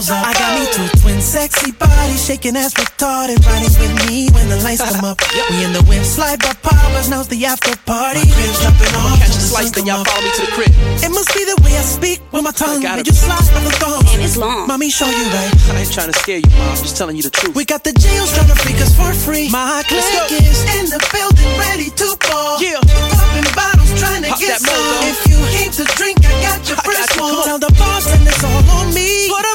Throw 0.02 0.16
your 0.16 0.24
L's 0.24 0.24
up. 0.24 0.26
I 0.26 0.32
got 0.34 0.50
me 0.58 0.64
two 0.72 1.00
twin 1.00 1.20
sexy 1.20 1.72
bodies, 1.72 2.24
shaking 2.24 2.56
ass 2.56 2.74
retarded, 2.74 3.38
riding 3.46 3.74
with 3.80 3.94
me 4.08 4.28
when 4.32 4.48
the 4.48 4.56
lights 4.62 4.82
come 4.82 5.04
up. 5.04 5.18
We 5.50 5.64
in 5.64 5.72
the 5.72 5.82
wind, 5.88 6.06
slide 6.06 6.38
by 6.38 6.52
powers, 6.62 7.08
now's 7.10 7.26
the 7.26 7.44
after 7.44 7.74
party. 7.82 8.22
My 8.22 8.34
crib's 8.34 8.60
jumping 8.62 8.94
off. 8.94 9.18
Catch 9.18 9.34
till 9.34 9.34
the 9.34 9.42
the 9.42 9.50
slice, 9.50 9.70
then 9.72 9.86
y'all 9.86 10.04
follow 10.04 10.22
me 10.22 10.30
to 10.30 10.42
the 10.46 10.52
crib. 10.54 10.72
It 11.02 11.10
must 11.10 11.30
be 11.34 11.42
the 11.44 11.56
way 11.64 11.74
I 11.74 11.82
speak 11.82 12.20
with 12.32 12.44
my 12.44 12.52
tongue. 12.52 12.82
gotta 12.82 13.02
Made 13.02 13.08
you 13.08 13.14
slide 13.14 13.42
on 13.56 13.64
the 13.64 13.74
thumb. 13.82 14.04
And 14.14 14.22
it's 14.22 14.36
long. 14.36 14.66
Mommy, 14.68 14.90
show 14.90 15.08
you 15.10 15.26
right. 15.34 15.50
I 15.74 15.82
ain't 15.82 15.90
trying 15.92 16.12
to 16.12 16.18
scare 16.18 16.38
you, 16.38 16.50
mom. 16.54 16.76
Just 16.78 16.96
telling 16.96 17.16
you 17.16 17.22
the 17.24 17.30
truth. 17.34 17.56
We 17.56 17.64
got 17.64 17.82
the 17.82 17.92
jails 17.92 18.30
trying 18.34 18.46
to 18.48 18.58
freak 18.62 18.78
us 18.78 18.94
for 18.94 19.10
free. 19.12 19.50
My 19.50 19.82
clique 19.90 20.38
is 20.38 20.62
in 20.78 20.86
the 20.94 21.00
building, 21.10 21.50
ready 21.58 21.90
to 21.90 22.06
ball. 22.30 22.62
Yeah. 22.62 22.78
Popping 23.10 23.48
bottles, 23.58 23.90
trying 23.98 24.22
to 24.22 24.30
Pop 24.30 24.38
get 24.38 24.60
that 24.60 24.60
some. 24.62 24.76
though. 24.78 25.10
If 25.10 25.18
you 25.26 25.38
came 25.58 25.72
to 25.82 25.84
drink, 25.98 26.22
I 26.22 26.30
got 26.46 26.62
your 26.68 26.78
I 26.78 26.86
first 26.86 27.10
you, 27.16 27.22
one. 27.22 27.30
come 27.34 27.40
on. 27.42 27.46
Tell 27.50 27.58
the 27.58 27.72
bartenders 27.74 28.42
all 28.46 28.62
on 28.78 28.86
me. 28.94 29.26
Put 29.34 29.49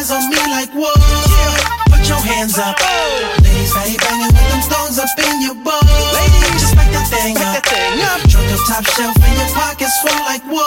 eyes 0.00 0.10
on 0.10 0.24
me 0.30 0.40
like 0.48 0.72
whoa. 0.72 0.88
Put 1.92 2.08
your 2.08 2.20
hands 2.24 2.56
up. 2.56 2.76
Ladies, 3.44 3.72
fatty 3.72 3.96
banging 4.00 4.32
with 4.32 4.48
them 4.48 4.62
stones 4.64 4.96
up 4.96 5.12
in 5.20 5.44
your 5.44 5.56
bowl. 5.60 5.84
Ladies, 6.16 6.56
just 6.56 6.74
back 6.74 6.88
that 6.96 7.04
thing 7.12 7.36
Back 7.36 7.44
up. 7.44 7.52
that 7.60 7.66
thing 7.68 8.00
up. 8.08 8.20
Drunk 8.32 8.48
up 8.48 8.60
top 8.64 8.84
shelf 8.96 9.16
and 9.20 9.34
your 9.36 9.50
pockets 9.52 9.92
full 10.00 10.16
like 10.24 10.40
whoa. 10.48 10.64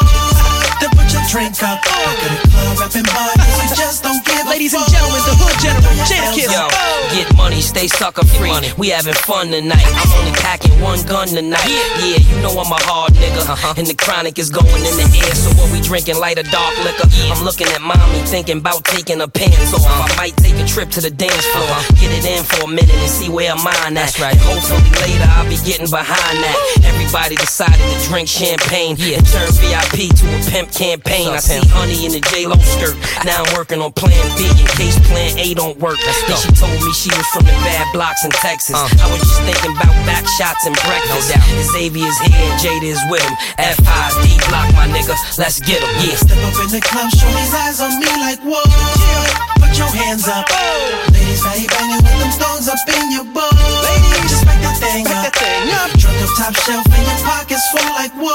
Then 0.78 0.92
put 1.24 1.34
your 1.34 1.42
drink 1.42 1.64
up. 1.64 1.82
Back 1.84 2.20
to 2.20 2.28
the 2.30 2.50
club, 2.50 2.80
rapping 2.80 3.04
bar, 3.04 3.32
cause 3.36 3.70
you 3.70 3.76
just 3.76 4.04
don't 4.04 4.24
give 4.26 4.46
Ladies 4.48 4.74
and 4.74 4.86
gentlemen, 4.92 5.22
the 5.24 5.36
Hood 5.40 5.56
General, 5.64 5.94
Jadakiss. 6.04 6.52
Yo, 6.52 6.68
get 7.16 7.28
money, 7.36 7.62
stay 7.62 7.88
sucker 7.88 8.26
free. 8.26 8.52
We 8.78 8.90
having 8.90 9.14
fun 9.14 9.50
tonight. 9.50 9.86
I'm 9.88 10.12
only 10.20 10.36
packing 10.44 10.76
one 10.82 11.02
gun 11.08 11.28
tonight. 11.28 11.66
Yeah, 12.04 12.20
you 12.20 12.36
know 12.44 12.52
I'm 12.52 12.72
a 12.72 12.80
hard 12.84 13.14
nigga. 13.14 13.48
Uh-huh. 13.48 13.74
And 13.78 13.88
the 13.88 13.96
chronic 13.96 14.38
is 14.38 14.50
going 14.50 14.68
in 14.68 14.96
the 15.00 15.08
air. 15.24 15.36
So 15.36 15.50
what 15.56 15.72
we 15.72 15.80
drinking 15.82 16.20
light 16.20 16.38
or 16.38 16.48
dark 16.52 16.76
liquor? 16.84 17.08
I'm 17.32 17.44
looking 17.44 17.68
at 17.68 17.82
mommy, 17.82 18.20
thinking 18.28 18.60
about 18.60 18.84
taking 18.86 19.20
her 19.20 19.28
pants 19.28 19.74
off. 19.74 19.86
Uh-huh. 19.86 20.12
I 20.12 20.16
might 20.18 20.36
take 20.38 20.60
a 20.60 20.68
trip 20.68 20.90
to 20.92 21.02
the 21.02 21.12
dance 21.12 21.46
floor. 21.56 21.64
Uh-huh. 21.64 21.96
Get 22.00 22.12
it 22.12 22.26
in 22.28 22.44
for 22.44 22.66
a 22.66 22.70
minute 22.70 22.96
and 23.00 23.10
see 23.10 23.30
where 23.30 23.56
mine 23.56 23.96
at. 23.96 24.04
That's 24.04 24.20
right. 24.20 24.36
And 24.36 24.44
hopefully 24.44 24.84
later 25.08 25.28
I'll 25.40 25.48
be 25.48 25.58
getting 25.64 25.90
behind 25.90 26.38
that. 26.44 26.58
Everybody 26.84 27.36
decided 27.38 27.80
to 27.80 27.98
drink 28.10 28.28
champagne 28.28 29.00
and 29.00 29.26
turn 29.32 29.50
VIP 29.64 30.12
to 30.12 30.26
a 30.36 30.40
pimp 30.52 30.72
campaign. 30.76 31.12
I 31.13 31.38
see 31.38 31.62
honey 31.69 32.10
in 32.10 32.12
the 32.17 32.21
J-Lo 32.34 32.58
skirt. 32.58 32.97
Now 33.21 33.45
I'm 33.45 33.54
working 33.54 33.78
on 33.86 33.93
plan 33.93 34.17
B 34.34 34.49
in 34.49 34.65
case 34.73 34.97
plan 35.06 35.38
A 35.38 35.54
don't 35.54 35.78
work. 35.78 36.02
Then 36.02 36.38
she 36.41 36.49
told 36.58 36.73
me 36.82 36.89
she 36.89 37.13
was 37.13 37.28
from 37.30 37.45
the 37.45 37.54
bad 37.62 37.86
blocks 37.93 38.26
in 38.26 38.34
Texas. 38.34 38.73
Uh. 38.73 38.89
I 38.97 39.06
was 39.13 39.21
just 39.21 39.38
thinking 39.45 39.78
about 39.78 39.93
back 40.10 40.26
shots 40.41 40.65
and 40.65 40.73
breakfast. 40.82 41.30
Xavier's 41.69 42.17
here 42.26 42.34
and 42.34 42.58
Jada 42.58 42.89
is 42.89 43.02
with 43.13 43.21
him. 43.21 43.36
F-I-D 43.62 44.26
block, 44.49 44.73
my 44.73 44.89
nigga. 44.89 45.13
Let's 45.38 45.62
get 45.62 45.86
him. 45.86 45.93
Yeah. 46.02 46.17
Step 46.17 46.41
up 46.49 46.58
in 46.65 46.69
the 46.73 46.82
club, 46.82 47.13
shorty's 47.13 47.54
eyes 47.54 47.78
on 47.78 47.93
me 48.02 48.10
like 48.17 48.41
whoa. 48.41 48.65
Put 49.62 49.78
your 49.78 49.93
hands 49.93 50.26
up. 50.26 50.49
Oh. 50.49 51.13
Ladies, 51.13 51.45
fatty 51.45 51.69
banging 51.69 52.02
with 52.02 52.17
them 52.26 52.34
stones 52.34 52.65
up 52.65 52.82
in 52.89 53.13
your 53.13 53.28
bowl. 53.30 53.54
Ladies, 53.86 54.34
just 54.34 54.49
back 54.49 54.58
that 54.65 54.82
thing 54.82 55.06
up. 55.06 55.93
Drunk 55.93 56.17
up 56.26 56.34
top 56.41 56.58
shelf 56.65 56.89
and 56.89 57.06
your 57.06 57.21
pockets 57.21 57.69
full 57.69 57.86
like 57.93 58.17
whoa. 58.17 58.34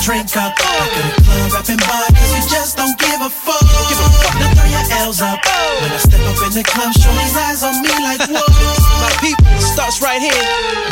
Then 0.00 0.24
put 0.24 0.32
your 0.32 0.32
drink 0.32 0.36
up. 0.36 0.56
The 0.56 1.22
club, 1.24 1.52
rapping 1.52 1.80
bar, 1.84 2.06
cause 2.08 2.32
you 2.32 2.42
just 2.48 2.76
don't 2.76 2.96
give 2.98 3.20
a 3.20 3.28
fuck. 3.28 3.60
Give 3.60 4.00
a 4.00 4.08
fuck. 4.16 4.34
Now 4.40 4.54
throw 4.56 4.68
your 4.68 4.84
L's 5.04 5.20
up. 5.20 5.38
When 5.44 5.92
I 5.92 5.98
step 6.00 6.20
up 6.24 6.40
in 6.40 6.52
the 6.56 6.64
club, 6.64 6.92
show 6.96 7.12
these 7.20 7.36
eyes 7.36 7.62
on 7.62 7.76
me 7.82 7.92
like 8.00 8.20
whoa. 8.28 8.40
My 9.00 9.12
people, 9.20 9.44
starts 9.60 10.00
right 10.00 10.20
here. 10.20 10.32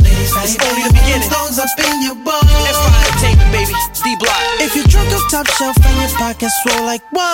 Ladies, 0.05 0.33
It's 0.37 0.57
only 0.61 0.83
the 0.85 0.93
beginning. 0.93 1.25
stones 1.25 1.59
up 1.59 1.73
in 1.79 2.03
your 2.05 2.17
bowl. 2.21 2.43
F5 2.43 2.89
Entertainment, 3.09 3.51
baby. 3.53 3.75
D 4.05 4.17
Block. 4.21 4.43
If 4.61 4.77
you 4.77 4.85
drunk 4.85 5.11
up 5.13 5.25
top 5.31 5.47
shelf 5.57 5.77
and 5.81 5.97
your 5.99 6.13
pockets 6.19 6.55
full 6.63 6.85
like 6.85 7.03
whoa, 7.11 7.33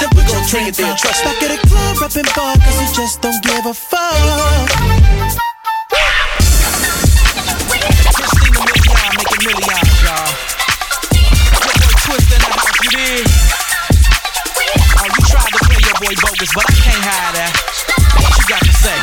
then 0.00 0.08
put 0.12 0.28
your 0.28 0.44
drink 0.46 0.68
it 0.68 0.74
there, 0.76 0.94
trust 0.96 1.24
me. 1.24 1.32
Back 1.32 1.42
at 1.42 1.50
the 1.56 1.68
club, 1.68 1.96
rapping 2.00 2.30
bar, 2.36 2.54
cause 2.60 2.78
you 2.80 2.88
just 2.94 3.20
don't 3.22 3.40
give 3.42 3.66
a 3.66 3.74
fuck. 3.74 5.49
Oh, 12.92 12.96
you 12.98 13.06
to 15.22 15.62
play 15.62 15.78
your 15.78 15.94
boy 16.02 16.10
bogus, 16.26 16.50
but 16.52 16.66
I 16.66 16.74
can't 16.74 16.98
hide 17.06 17.38
that. 17.38 17.54
What 18.18 18.34
you 18.34 18.42
got 18.50 18.58
to 18.66 18.72
say? 18.82 18.98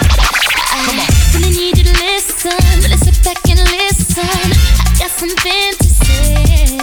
Come 0.83 0.99
on. 0.99 1.07
Really 1.31 1.55
need 1.55 1.77
you 1.77 1.85
to 1.87 1.95
listen. 1.95 2.51
Back 3.23 3.39
and 3.47 3.63
listen. 3.71 4.27
I 4.27 4.91
got 4.99 5.11
something 5.15 5.71
to 5.79 5.87
say. 5.87 6.75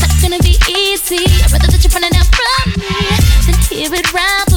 Not 0.00 0.12
gonna 0.24 0.40
be 0.40 0.56
easy. 0.72 1.28
I'd 1.44 1.52
rather 1.52 1.68
that 1.68 1.84
you 1.84 1.90
it 1.92 2.16
out 2.16 2.32
from 2.32 2.72
me 2.80 2.88
than 3.44 3.60
hear 3.68 3.92
it 3.92 4.08
round 4.14 4.47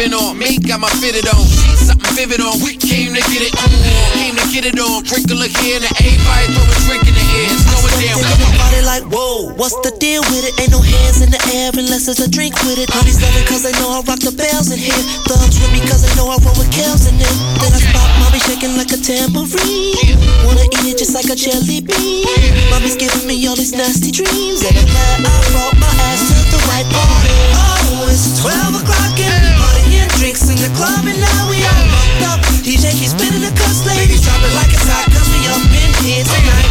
sipping 0.00 0.14
on. 0.16 0.38
Me 0.38 0.58
got 0.58 0.80
my 0.80 0.88
fitted 1.00 1.28
on. 1.28 1.44
Something 1.76 2.14
vivid 2.16 2.40
on. 2.40 2.56
We 2.64 2.76
came 2.76 3.12
to 3.12 3.22
get 3.28 3.42
it 3.44 3.54
on. 3.60 3.68
Came 4.16 4.36
to 4.36 4.46
get 4.52 4.64
it 4.64 4.78
on. 4.80 5.04
Crinkle 5.04 5.42
a 5.42 5.48
here 5.60 5.76
and 5.76 5.84
everybody 6.00 6.46
throw 6.56 6.64
a 6.64 6.76
drink 6.88 7.04
in 7.08 7.14
the 7.14 7.24
air. 7.36 7.52
It's 7.52 7.64
going 7.68 7.96
down. 8.00 8.18
My 8.40 8.56
body 8.56 8.80
like, 8.84 9.04
whoa, 9.12 9.52
what's 9.60 9.76
the 9.84 9.92
deal 10.00 10.22
with 10.32 10.44
it? 10.48 10.56
Ain't 10.60 10.72
no 10.72 10.80
hands 10.80 11.20
in 11.20 11.30
the 11.30 11.40
air 11.52 11.70
unless 11.76 12.06
there's 12.06 12.20
a 12.20 12.30
drink 12.30 12.56
with 12.64 12.78
it. 12.80 12.88
Honeys 12.90 13.20
loving 13.20 13.44
cause 13.46 13.62
they 13.62 13.72
know 13.76 13.92
I 13.92 14.00
rock 14.08 14.20
the 14.20 14.32
bells 14.32 14.72
in 14.72 14.80
here. 14.80 15.04
Thugs 15.28 15.60
with 15.60 15.72
me 15.72 15.80
cause 15.84 16.00
they 16.00 16.12
know 16.16 16.32
I 16.32 16.40
roll 16.40 16.56
with 16.56 16.70
Kels 16.72 17.04
in 17.08 17.16
them. 17.20 17.36
Then 17.60 17.72
I 17.76 17.80
spot 17.80 18.08
mommy 18.20 18.40
shaking 18.40 18.76
like 18.80 18.92
a 18.92 19.00
tambourine. 19.00 20.16
Wanna 20.48 20.64
eat 20.80 20.96
it 20.96 20.98
just 20.98 21.12
like 21.12 21.28
a 21.28 21.36
jelly 21.36 21.84
bean. 21.84 22.24
Mommy's 22.72 22.96
giving 22.96 23.28
me 23.28 23.36
all 23.46 23.56
these 23.56 23.76
nasty 23.76 24.10
dreams. 24.10 24.64
And 24.64 24.76
I'm 24.76 24.88
glad 24.88 25.28
I 25.28 25.40
brought 25.52 25.76
my 25.76 25.92
ass 26.08 26.24
to 26.32 26.56
the 26.56 26.60
right 26.72 26.88
party. 26.88 27.36
Oh, 27.52 28.08
it's 28.08 28.40
12 28.40 28.80
o'clock 28.80 29.14
and 29.20 29.40
we 29.44 29.52
partying 29.60 29.79
drinks 30.20 30.50
in 30.50 30.56
the 30.60 30.68
club 30.76 31.08
and 31.08 31.16
now 31.18 31.48
we 31.48 31.56
all 31.64 31.84
fucked 31.88 32.24
up. 32.28 32.40
DJ 32.60 32.92
keeps 32.92 33.16
spinning 33.16 33.40
the 33.40 33.48
cuss, 33.56 33.86
ladies 33.88 34.20
drop 34.20 34.36
it 34.44 34.52
like 34.52 34.68
it's 34.68 34.84
hot 34.84 35.08
cause 35.08 35.28
we 35.32 35.40
up 35.48 35.64
in 35.72 35.90
here 36.04 36.24
tonight. 36.28 36.68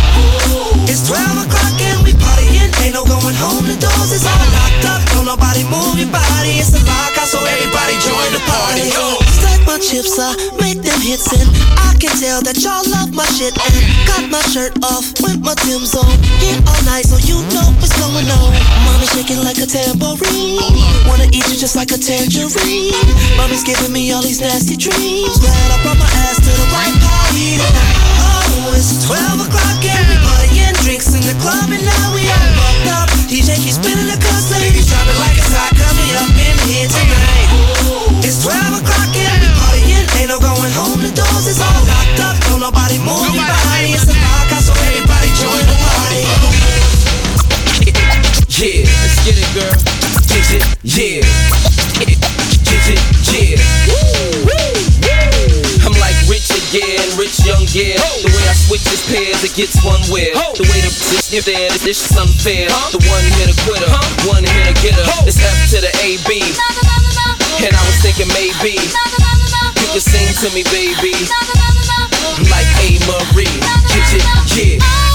It's 0.85 1.01
12 1.09 1.49
o'clock 1.49 1.81
and 1.81 2.05
we 2.05 2.13
partying. 2.13 2.38
Ain't 2.83 2.95
no 2.95 3.03
going 3.03 3.35
home, 3.35 3.67
the 3.67 3.75
doors 3.75 4.11
is 4.15 4.23
all 4.23 4.47
locked 4.55 4.85
up. 4.87 5.01
Don't 5.11 5.27
nobody 5.27 5.63
move 5.67 5.99
your 5.99 6.07
body, 6.11 6.63
it's 6.63 6.71
a 6.71 6.81
lockout, 6.87 7.27
so 7.27 7.39
everybody 7.43 7.95
join 7.99 8.29
the 8.31 8.41
party. 8.47 8.87
Go. 8.95 9.19
Stack 9.35 9.61
my 9.67 9.77
chips, 9.77 10.15
I 10.15 10.31
make 10.63 10.79
them 10.79 10.99
hits, 11.03 11.27
and 11.35 11.43
I 11.75 11.93
can 11.99 12.15
tell 12.15 12.39
that 12.47 12.55
y'all 12.63 12.83
love 12.87 13.11
my 13.11 13.27
shit. 13.35 13.51
And 13.51 13.75
got 14.07 14.23
my 14.31 14.41
shirt 14.47 14.73
off 14.83 15.03
with 15.19 15.43
my 15.43 15.55
Tim's 15.67 15.91
on. 15.95 16.07
Here 16.39 16.55
all 16.63 16.81
night, 16.87 17.03
so 17.03 17.19
you 17.27 17.43
know 17.51 17.67
what's 17.83 17.91
going 17.99 18.27
on. 18.31 18.49
Mommy 18.87 19.07
shaking 19.11 19.43
like 19.43 19.59
a 19.59 19.67
tambourine. 19.67 20.63
Wanna 21.03 21.27
eat 21.35 21.45
you 21.51 21.59
just 21.59 21.75
like 21.75 21.91
a 21.91 21.99
tangerine. 21.99 22.95
Mommy's 23.35 23.67
giving 23.67 23.91
me 23.91 24.11
all 24.15 24.23
these 24.23 24.39
nasty 24.39 24.79
dreams. 24.79 25.35
Glad 25.37 25.67
I 25.67 25.77
brought 25.83 25.99
my 25.99 26.11
ass 26.25 26.39
to 26.39 26.51
the 26.51 26.67
right 26.71 26.95
party 27.03 27.59
tonight. 27.59 27.97
Oh, 28.23 28.73
it's 28.77 29.03
12 29.03 29.47
o'clock 29.47 29.79
and 30.69 30.77
drinks 30.85 31.09
in 31.17 31.23
the 31.25 31.33
club 31.41 31.73
and 31.73 31.81
now 31.81 32.13
we 32.13 32.21
all 32.29 32.49
fucked 32.53 32.89
up. 32.93 33.09
DJ 33.25 33.57
keeps 33.57 33.81
spinning 33.81 34.05
the 34.05 34.17
cuss, 34.21 34.53
ladies 34.53 34.85
drop 34.85 35.01
it 35.09 35.17
like 35.17 35.33
it's 35.33 35.49
hot. 35.49 35.73
We 35.73 36.13
up 36.13 36.29
in 36.29 36.57
here 36.69 36.85
tonight. 36.85 37.49
It's 38.21 38.45
12 38.45 38.77
o'clock 38.77 39.09
and 39.17 39.37
we 39.41 39.49
partying. 39.57 40.05
Ain't 40.21 40.29
no 40.29 40.37
going 40.37 40.73
home, 40.77 41.01
the 41.01 41.09
doors 41.09 41.49
is 41.49 41.57
all 41.57 41.81
locked 41.89 42.21
up. 42.21 42.37
Don't 42.45 42.61
nobody 42.61 43.01
move 43.01 43.33
your 43.33 43.49
body. 43.49 43.97
It's 43.97 44.05
a 44.05 44.13
lockout, 44.13 44.61
so 44.61 44.73
everybody 44.85 45.33
join 45.41 45.65
the 45.65 45.77
party. 45.81 46.21
Yeah, 48.61 48.85
let's 48.85 49.17
get 49.25 49.41
it, 49.41 49.49
girl. 49.57 49.73
Get 50.29 50.45
it, 50.53 50.63
yeah. 50.85 51.25
Get 52.69 52.85
it, 52.93 53.01
yeah. 53.33 53.57
Like 54.45 54.68
rich 56.69 56.83
again, 56.83 57.17
rich 57.17 57.45
young 57.45 57.63
again. 57.63 57.97
The 58.21 58.29
way 58.29 58.45
I 58.45 58.53
switch 58.53 58.85
his 58.85 59.01
pairs, 59.09 59.43
it 59.43 59.55
gets 59.55 59.81
one 59.83 60.01
wear. 60.11 60.33
The 60.53 60.65
way 60.69 60.79
the 60.85 60.91
bitch 61.09 61.33
if 61.33 61.45
there, 61.45 61.69
this 61.81 62.05
is 62.05 62.17
unfair. 62.17 62.67
The 62.93 63.01
one 63.09 63.25
hit 63.41 63.49
a 63.49 63.55
quitter, 63.65 63.89
one 64.29 64.43
hit 64.43 64.69
a 64.69 64.73
getter. 64.81 65.05
It's 65.25 65.41
F 65.41 65.69
to 65.73 65.81
the 65.81 65.91
AB. 66.05 66.29
And 67.65 67.73
I 67.75 67.81
was 67.85 67.97
thinking 68.01 68.29
maybe 68.33 68.77
you 68.77 69.87
could 69.93 70.05
sing 70.05 70.29
to 70.45 70.53
me, 70.53 70.63
baby. 70.69 71.13
Like 72.49 72.69
Amerie. 72.85 73.49
Get 73.89 74.13
it, 74.13 74.79
yeah. 74.79 75.08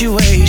The 0.00 0.43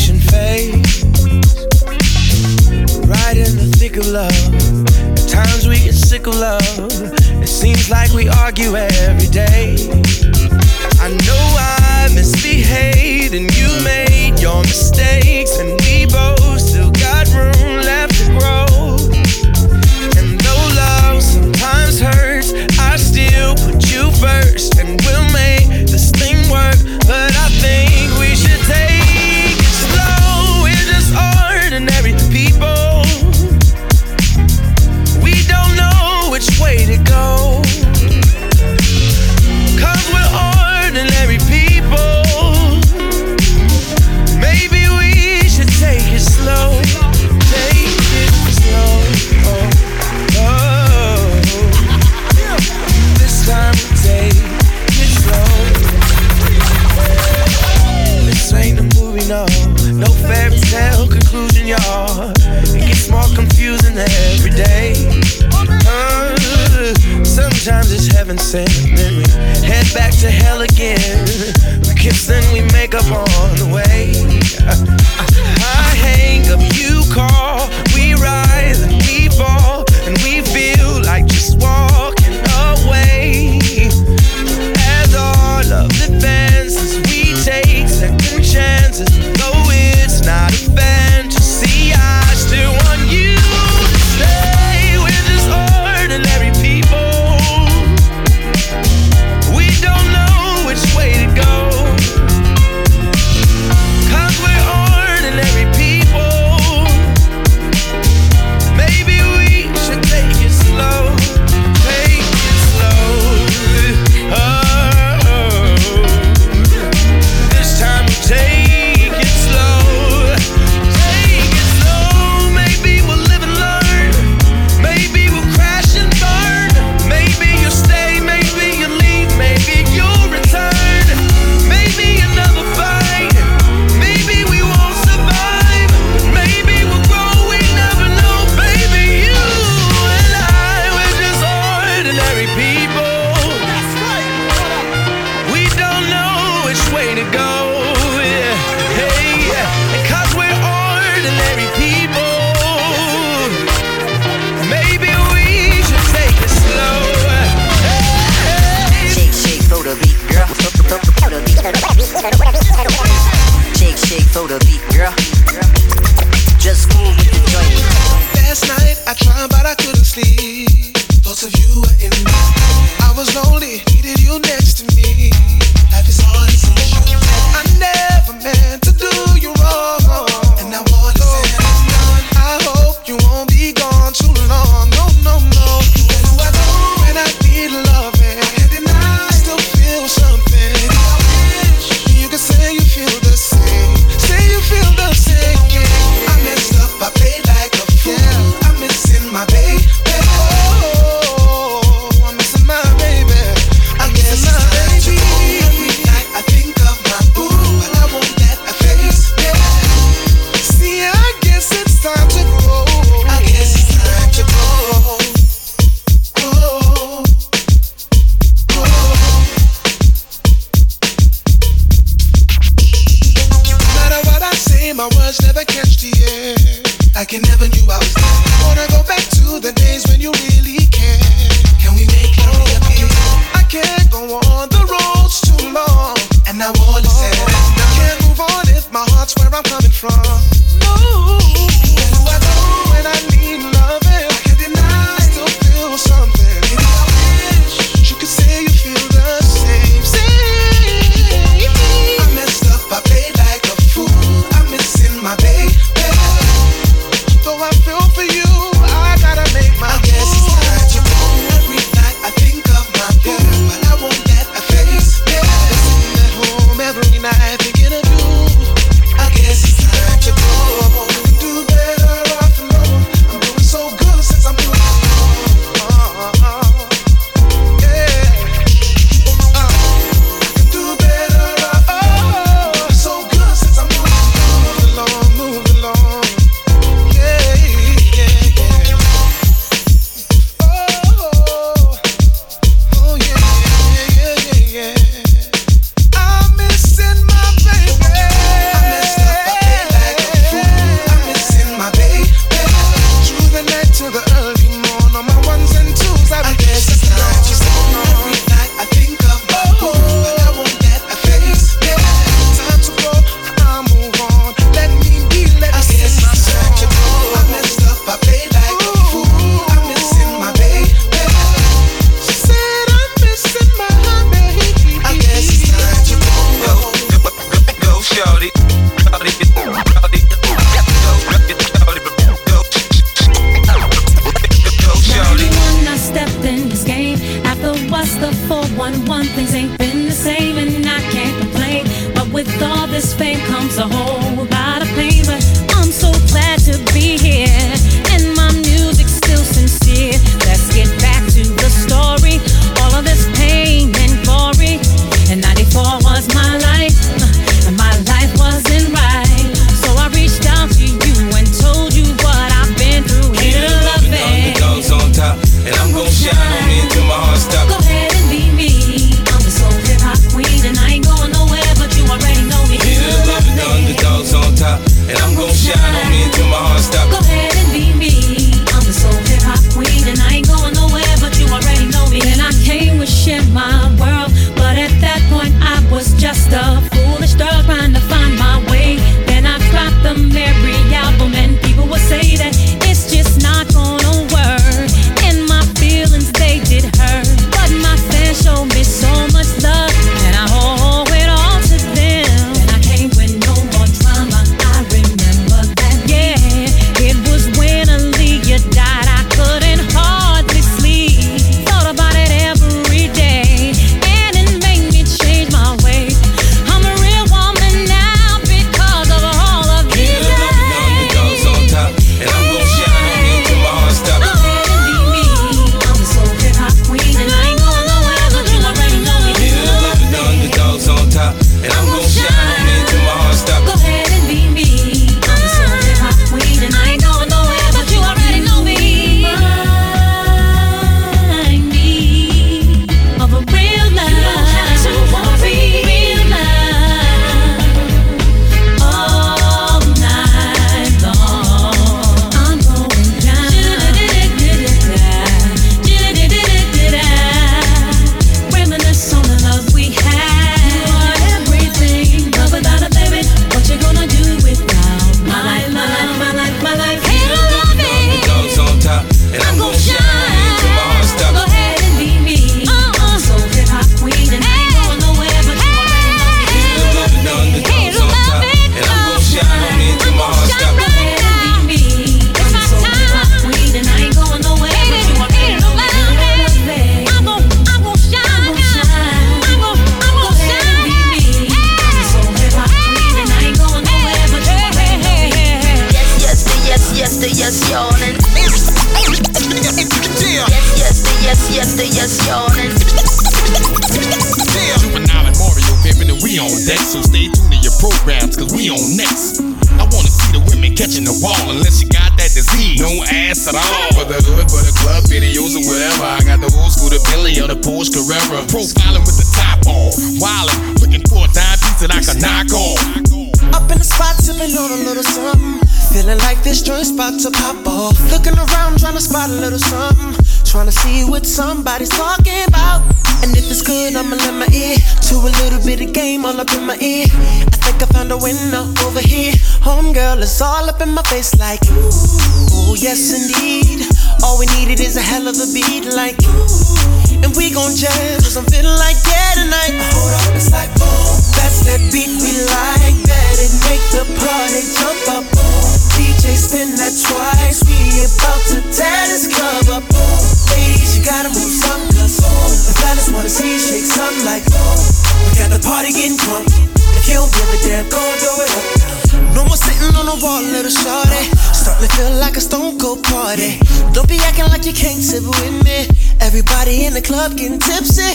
feel 571.96 572.12
like 572.20 572.36
a 572.36 572.42
stone 572.42 572.78
cold 572.78 573.04
party. 573.04 573.56
Don't 573.96 574.08
be 574.08 574.20
acting 574.28 574.52
like 574.52 574.66
you 574.68 574.76
can't 574.76 575.00
sip 575.00 575.24
with 575.24 575.56
me. 575.64 575.88
Everybody 576.20 576.86
in 576.86 576.94
the 576.94 577.02
club 577.02 577.38
getting 577.38 577.60
tipsy. 577.60 578.12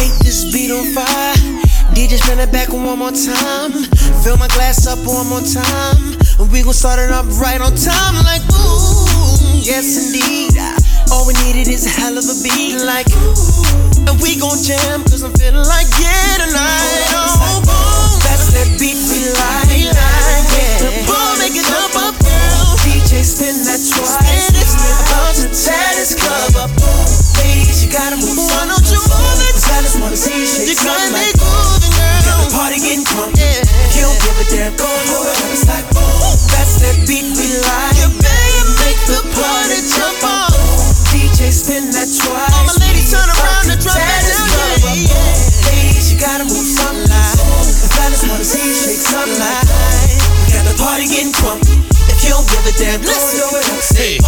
Ain't 0.00 0.16
this 0.24 0.48
beat 0.48 0.72
on 0.72 0.84
fire? 0.96 1.36
DJ 1.92 2.16
spin 2.16 2.40
it 2.40 2.50
back 2.50 2.72
one 2.72 2.98
more 2.98 3.12
time. 3.12 3.72
Fill 4.24 4.40
my 4.40 4.48
glass 4.56 4.86
up 4.88 4.98
one 5.04 5.28
more 5.28 5.44
time. 5.44 6.16
We 6.50 6.64
gon' 6.64 6.72
start 6.72 6.98
it 6.98 7.12
up 7.12 7.28
right 7.36 7.60
on 7.60 7.76
time. 7.76 8.16
Like, 8.24 8.42
ooh, 8.48 9.60
yes 9.60 9.92
indeed. 10.00 10.56
All 11.12 11.28
we 11.28 11.36
needed 11.44 11.68
is 11.68 11.84
a 11.84 11.92
hell 11.92 12.16
of 12.16 12.24
a 12.24 12.36
beat. 12.40 12.80
Like, 12.80 13.08
ooh, 13.12 14.08
and 14.08 14.16
we 14.24 14.40
gon' 14.40 14.56
jam. 14.64 15.04
Cause 15.04 15.20
I'm 15.22 15.36
feeling 15.36 15.68
like, 15.68 15.88
yeah, 16.00 16.48
tonight. 16.48 17.12
Oh, 17.12 17.60
boom. 17.60 18.24
That's 18.24 18.56
that 18.56 18.68
beat 18.80 18.96
we 19.12 19.20
like. 19.36 19.68
Yeah. 19.84 21.04
Boom, 21.04 21.38
make 21.38 21.52
it 21.60 21.68
up. 21.76 21.91
DJ 23.22 23.38
spin 23.38 23.54
that 23.70 23.78
twice. 23.78 24.50
About 24.50 25.30
to 25.38 25.46
tear 25.54 25.90
this 25.94 26.10
club 26.18 26.58
up. 26.58 26.74
Ladies, 27.38 27.86
you 27.86 27.90
gotta 27.94 28.18
move. 28.18 28.34
Why 28.34 28.66
don't 28.66 28.82
you 28.90 28.98
move 28.98 29.38
it? 29.46 29.54
Just 29.62 29.94
wanna 30.02 30.18
see 30.18 30.42
shake 30.42 30.66
you 30.66 30.74
something 30.74 31.14
like 31.14 31.30
moving, 31.38 31.94
girl. 31.94 32.18
Got 32.26 32.38
the 32.42 32.50
party 32.50 32.82
getting 32.82 33.06
drunk. 33.06 33.38
Yeah. 33.38 33.62
You 33.94 34.10
don't 34.10 34.18
give 34.26 34.42
a 34.42 34.46
damn, 34.50 34.74
go 34.74 34.90
it. 34.90 35.38
It's 35.54 35.70
like 35.70 35.86
boom. 35.94 36.34
That's 36.50 36.82
that 36.82 36.98
beat 37.06 37.30
we 37.38 37.46
like. 37.62 37.94
You 38.02 38.10
better 38.10 38.66
make 38.82 38.98
the 39.06 39.22
party 39.38 39.78
jump 39.86 40.18
up. 40.26 40.50
DJ 41.14 41.54
spin 41.54 41.94
that 41.94 42.10
twice. 42.10 42.26
All 42.26 42.66
my 42.66 42.74
ladies 42.82 43.06
turn 43.06 43.22
around 43.22 43.70
and 43.70 43.78
drop 43.78 44.02
it 44.02 44.34
down. 44.34 44.98
Yeah, 44.98 45.14
yeah. 45.14 45.70
Ladies, 45.70 46.10
you 46.10 46.18
gotta 46.18 46.42
move 46.42 46.66
something 46.66 47.06
like. 47.06 47.38
The 47.38 47.86
fellas 47.86 48.26
wanna 48.26 48.42
see 48.42 48.66
shake 48.74 48.98
something 48.98 49.38
like. 49.38 49.62
Got 50.50 50.66
the 50.66 50.74
party 50.74 51.06
getting 51.06 51.30
drunk. 51.30 51.61
You 52.82 52.98
don't 52.98 53.62
give 53.94 54.21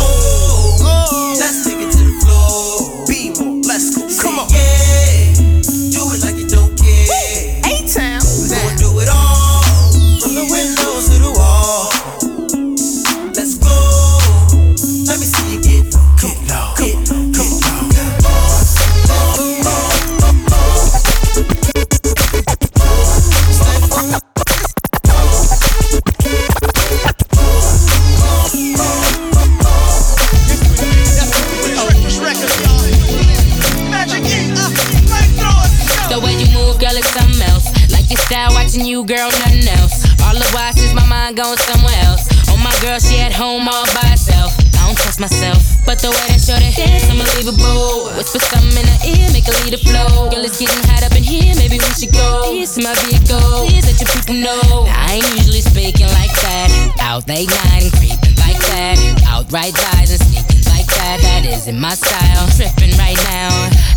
my 41.35 41.43
going 41.43 41.59
somewhere 41.59 41.99
else. 42.07 42.29
Oh, 42.49 42.57
my 42.63 42.71
girl, 42.81 42.99
she 42.99 43.19
at 43.19 43.33
home 43.33 43.67
all 43.69 43.87
by 43.95 44.07
herself. 44.07 44.55
I 44.79 44.87
don't 44.87 44.99
trust 44.99 45.19
myself, 45.19 45.59
but 45.87 45.99
the 45.99 46.11
way 46.11 46.27
that 46.31 46.39
shorty 46.39 46.71
dance, 46.71 47.11
unbelievable. 47.11 48.13
Whisper 48.15 48.39
something 48.39 48.79
in 48.79 48.87
her 48.87 49.01
ear, 49.03 49.27
make 49.33 49.47
her 49.47 49.57
lead 49.65 49.75
the 49.75 49.83
flow. 49.83 50.31
Girl, 50.31 50.45
it's 50.45 50.59
getting 50.59 50.79
hot 50.91 51.03
up 51.03 51.17
in 51.17 51.25
here, 51.25 51.55
maybe 51.57 51.79
we 51.79 51.91
should 51.97 52.13
go. 52.13 52.53
Here's 52.53 52.77
my 52.79 52.95
vehicle, 53.07 53.67
please 53.67 53.87
let 53.87 53.99
your 53.99 54.11
people 54.15 54.37
know. 54.39 54.87
I 54.87 55.19
ain't 55.19 55.31
usually 55.35 55.65
speaking 55.65 56.07
like 56.23 56.35
that. 56.45 56.69
Out 57.01 57.27
late 57.27 57.51
night 57.51 57.89
and 57.89 57.93
creeping 57.99 58.37
like 58.39 58.61
that. 58.71 58.97
Outright 59.27 59.75
lies 59.75 60.15
and 60.15 60.21
sneaking 60.23 60.64
that. 61.01 61.19
That 61.23 61.47
isn't 61.47 61.79
my 61.79 61.95
style. 61.95 62.47
Tripping 62.55 62.95
right 62.99 63.19
now. 63.31 63.51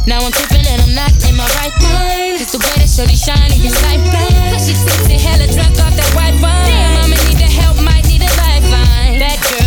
Now 0.07 0.23
I'm 0.23 0.31
tripping 0.31 0.65
and 0.65 0.81
I'm 0.81 0.95
not 0.95 1.11
in 1.27 1.35
my 1.35 1.47
right 1.59 1.75
mind. 1.83 2.39
It's 2.39 2.55
the 2.55 2.59
way 2.63 2.75
that 2.79 2.87
shorty 2.87 3.19
shining, 3.19 3.59
it's 3.59 3.75
like 3.83 3.99
blind. 4.07 4.55
She 4.63 4.71
tipsy, 4.71 5.19
hella 5.19 5.51
drunk 5.51 5.75
off 5.83 5.91
that 5.99 6.11
white 6.15 6.37
wine. 6.39 6.71
Damn, 6.71 7.11
I'ma 7.11 7.17
need 7.27 7.39
the 7.43 7.49
help, 7.51 7.75
might 7.83 8.07
need 8.07 8.23
a 8.23 8.31
lifeline. 8.39 9.19
That 9.19 9.35
girl 9.51 9.66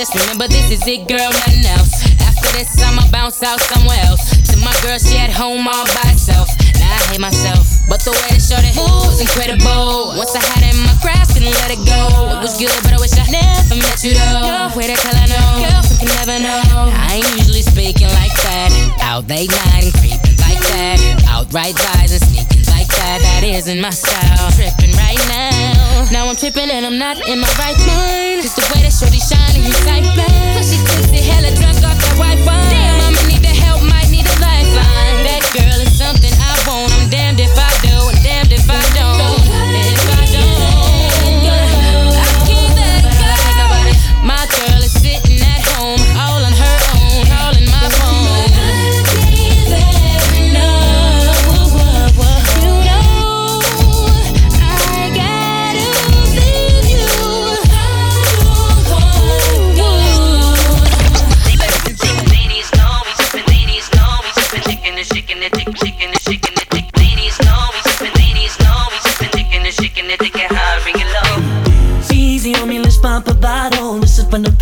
Just 0.00 0.16
remember, 0.16 0.48
this 0.48 0.72
is 0.72 0.80
it, 0.88 1.04
girl, 1.12 1.28
nothing 1.28 1.60
else. 1.76 1.92
After 2.24 2.48
this, 2.56 2.72
I'ma 2.80 3.04
bounce 3.12 3.44
out 3.44 3.60
somewhere 3.60 4.00
else. 4.08 4.32
To 4.48 4.56
my 4.64 4.72
girl, 4.80 4.96
she 4.96 5.20
at 5.20 5.28
home 5.28 5.68
all 5.68 5.84
by 5.92 6.08
herself. 6.08 6.48
Now 6.80 6.88
I 6.88 7.12
hate 7.12 7.20
myself, 7.20 7.84
but 7.84 8.00
the 8.00 8.16
way 8.16 8.32
that 8.32 8.40
shorty 8.40 8.72
moved 8.72 9.12
was 9.12 9.20
incredible. 9.20 10.16
Once 10.16 10.32
I 10.32 10.40
had 10.40 10.64
it 10.64 10.72
in 10.72 10.80
my 10.88 10.96
grasp, 11.04 11.36
couldn't 11.36 11.52
let 11.52 11.68
it 11.68 11.84
go. 11.84 12.32
It 12.32 12.40
was 12.40 12.56
good, 12.56 12.72
but 12.80 12.96
I 12.96 12.98
wish 12.98 13.12
I 13.12 13.28
never 13.28 13.76
met 13.76 14.00
you 14.00 14.16
though. 14.16 14.40
Your 14.48 14.72
way 14.72 14.88
to 14.88 14.96
I 14.96 15.28
know, 15.28 15.68
girl, 15.68 15.84
you 15.84 15.96
can 16.00 16.08
never 16.16 16.36
know. 16.48 16.64
I 16.96 17.20
ain't 17.20 17.28
usually 17.36 17.60
speaking 17.60 18.08
like 18.16 18.32
that. 18.48 18.72
Out 19.04 19.28
late 19.28 19.52
night 19.52 19.84
and 19.84 19.94
creeping 20.00 20.40
like 20.40 20.64
that. 20.72 20.96
Outright 21.28 21.76
lies 21.76 22.16
and 22.16 22.24
sneaking 22.24 22.64
like 22.72 22.88
that. 23.04 23.20
That 23.20 23.44
isn't 23.44 23.76
my 23.76 23.92
style. 23.92 24.48
Tripping 24.56 24.96
right 24.96 25.20
now. 25.28 26.08
Now 26.08 26.24
I'm 26.32 26.36
tripping 26.40 26.72
and 26.72 26.88
I'm 26.88 26.96
not 26.96 27.20
in 27.28 27.36
my 27.44 27.52
right 27.60 27.76
mind. 27.84 28.40
Just 28.40 28.56
the 28.56 28.64
way 28.72 28.80
that 28.80 28.96
shorty 28.96 29.20
shining, 29.20 29.49
you 29.70 29.84
like 29.86 30.06
blind. 30.14 30.58
Plus 30.58 30.70
she 30.70 30.78
tipsy, 30.82 31.22
hella 31.22 31.54
drunk 31.54 31.78
off 31.86 31.98
that 31.98 32.14
white 32.18 32.40
wine. 32.46 32.70
Damn, 32.70 33.14
I'ma 33.14 33.22
need 33.30 33.42
the 33.42 33.54
help, 33.54 33.82
might 33.82 34.10
need 34.10 34.26
a 34.26 34.36
lifeline. 34.42 35.22
That 35.26 35.42
girl 35.54 35.78
is 35.80 35.92
something 35.94 36.32
I 36.34 36.52
want. 36.66 36.92
I'm 36.92 37.08
damned 37.08 37.40
if 37.40 37.54
I 37.54 37.70
do, 37.86 37.96
and 38.10 38.18
damned 38.22 38.52
if 38.52 38.68
I 38.68 38.82
don't. 38.98 39.39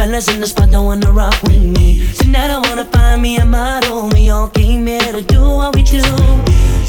Fellas 0.08 0.28
in 0.28 0.40
the 0.40 0.46
spot 0.46 0.70
don't 0.70 0.86
wanna 0.86 1.12
rock 1.12 1.36
with 1.42 1.62
me. 1.62 2.00
Tonight 2.14 2.50
I 2.50 2.58
wanna 2.66 2.86
find 2.86 3.20
me 3.20 3.36
a 3.36 3.44
model. 3.44 4.08
We 4.14 4.30
all 4.30 4.48
came 4.48 4.86
here 4.86 5.12
to 5.12 5.20
do 5.20 5.40
what 5.42 5.76
we 5.76 5.82
do. 5.82 6.02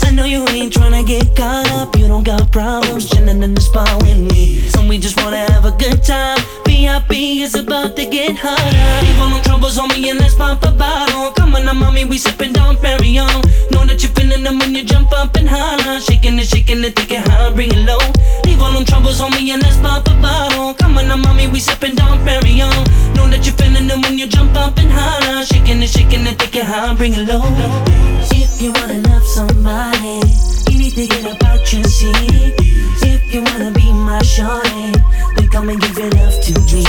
I 0.06 0.12
know 0.12 0.24
you 0.24 0.48
ain't 0.48 0.74
tryna 0.74 1.06
get 1.06 1.36
caught 1.36 1.70
up. 1.72 1.98
You 1.98 2.08
don't 2.08 2.24
got 2.24 2.52
problems 2.52 3.10
chilling 3.10 3.44
in 3.44 3.54
the 3.54 3.62
spot 3.62 4.02
with 4.04 4.18
me. 4.18 4.62
So 4.70 4.88
we 4.88 4.98
just 4.98 5.18
wanna 5.22 5.52
have 5.52 5.66
a 5.66 5.72
good 5.72 6.02
time. 6.02 6.40
VIP 6.66 7.44
is 7.46 7.56
about 7.56 7.96
to 7.98 8.06
get 8.06 8.38
hotter. 8.38 9.06
Leave 9.06 9.20
all 9.20 9.30
no 9.30 9.42
troubles 9.44 9.78
on 9.78 9.90
me 9.90 10.10
and 10.10 10.20
let's 10.20 10.36
pop 10.36 10.64
a 10.64 10.72
bottle. 10.72 11.32
Come 11.34 11.56
on, 11.56 11.66
now, 11.66 11.74
mommy, 11.74 12.06
we 12.06 12.18
sippin' 12.18 12.54
Dom 12.54 12.78
Perignon. 12.78 13.44
Know 13.72 13.86
that 13.86 14.02
you 14.02 14.10
feelin' 14.10 14.44
them 14.44 14.60
when 14.60 14.74
you 14.74 14.84
jump 14.84 15.12
up 15.12 15.36
and 15.36 15.48
holler. 15.48 16.00
Shaking 16.00 16.40
it, 16.40 16.48
shaking 16.48 16.84
it, 16.84 16.96
take 16.96 17.20
high, 17.20 17.52
bring 17.54 17.72
it 17.72 17.86
low. 17.86 18.00
Leave 18.46 18.62
all 18.62 18.72
them 18.72 18.86
troubles 18.86 19.20
on 19.20 19.32
me 19.32 19.52
and 19.52 19.62
let's 19.62 19.78
pop 19.78 20.08
a 20.08 20.16
bottle. 20.22 20.74
Come 20.74 20.98
on, 20.98 21.08
now, 21.10 21.18
mommy, 21.18 21.48
we 21.48 21.60
sippin' 21.60 21.96
Dom 21.96 22.18
Perignon. 22.26 23.09
Know 23.16 23.28
that 23.30 23.46
you 23.46 23.52
feelin' 23.54 23.88
them 23.88 24.02
when 24.02 24.18
you 24.18 24.28
jump 24.28 24.56
up 24.56 24.78
and 24.78 24.92
holler. 24.92 25.46
Shaking 25.46 25.82
it, 25.82 25.90
shaking 25.90 26.26
take 26.26 26.56
it 26.56 26.66
high, 26.66 26.94
bring 26.96 27.14
it 27.14 27.28
low. 27.28 27.44
If 28.32 28.62
you 28.62 28.72
wanna 28.74 29.00
love 29.10 29.26
somebody, 29.26 30.22
you 30.70 30.78
need 30.78 30.94
to 30.96 31.08
get 31.08 31.26
about 31.36 31.72
your 31.72 31.84
seat. 31.84 32.54
If 33.02 33.34
you 33.34 33.42
wanna 33.44 33.72
be 33.72 33.92
my 33.92 34.22
shorty, 34.24 34.92
then 35.36 35.48
come 35.50 35.70
and 35.70 35.80
give 35.80 35.98
your 35.98 36.10
love 36.12 36.36
to 36.42 36.54
me. 36.68 36.84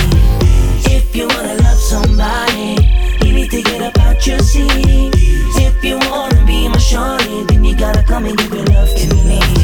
If 0.85 1.15
you 1.15 1.27
wanna 1.27 1.55
love 1.63 1.79
somebody, 1.79 2.77
you 3.23 3.33
need 3.33 3.51
to 3.51 3.61
get 3.61 3.81
about 3.95 4.25
your 4.25 4.39
seat. 4.39 5.13
If 5.67 5.83
you 5.83 5.97
wanna 6.09 6.43
be 6.45 6.67
my 6.67 6.77
shorty, 6.77 7.43
then 7.47 7.63
you 7.63 7.75
gotta 7.75 8.03
come 8.03 8.25
and 8.25 8.37
give 8.37 8.53
your 8.53 8.65
love 8.65 8.89
to 8.95 9.15
me. 9.27 9.60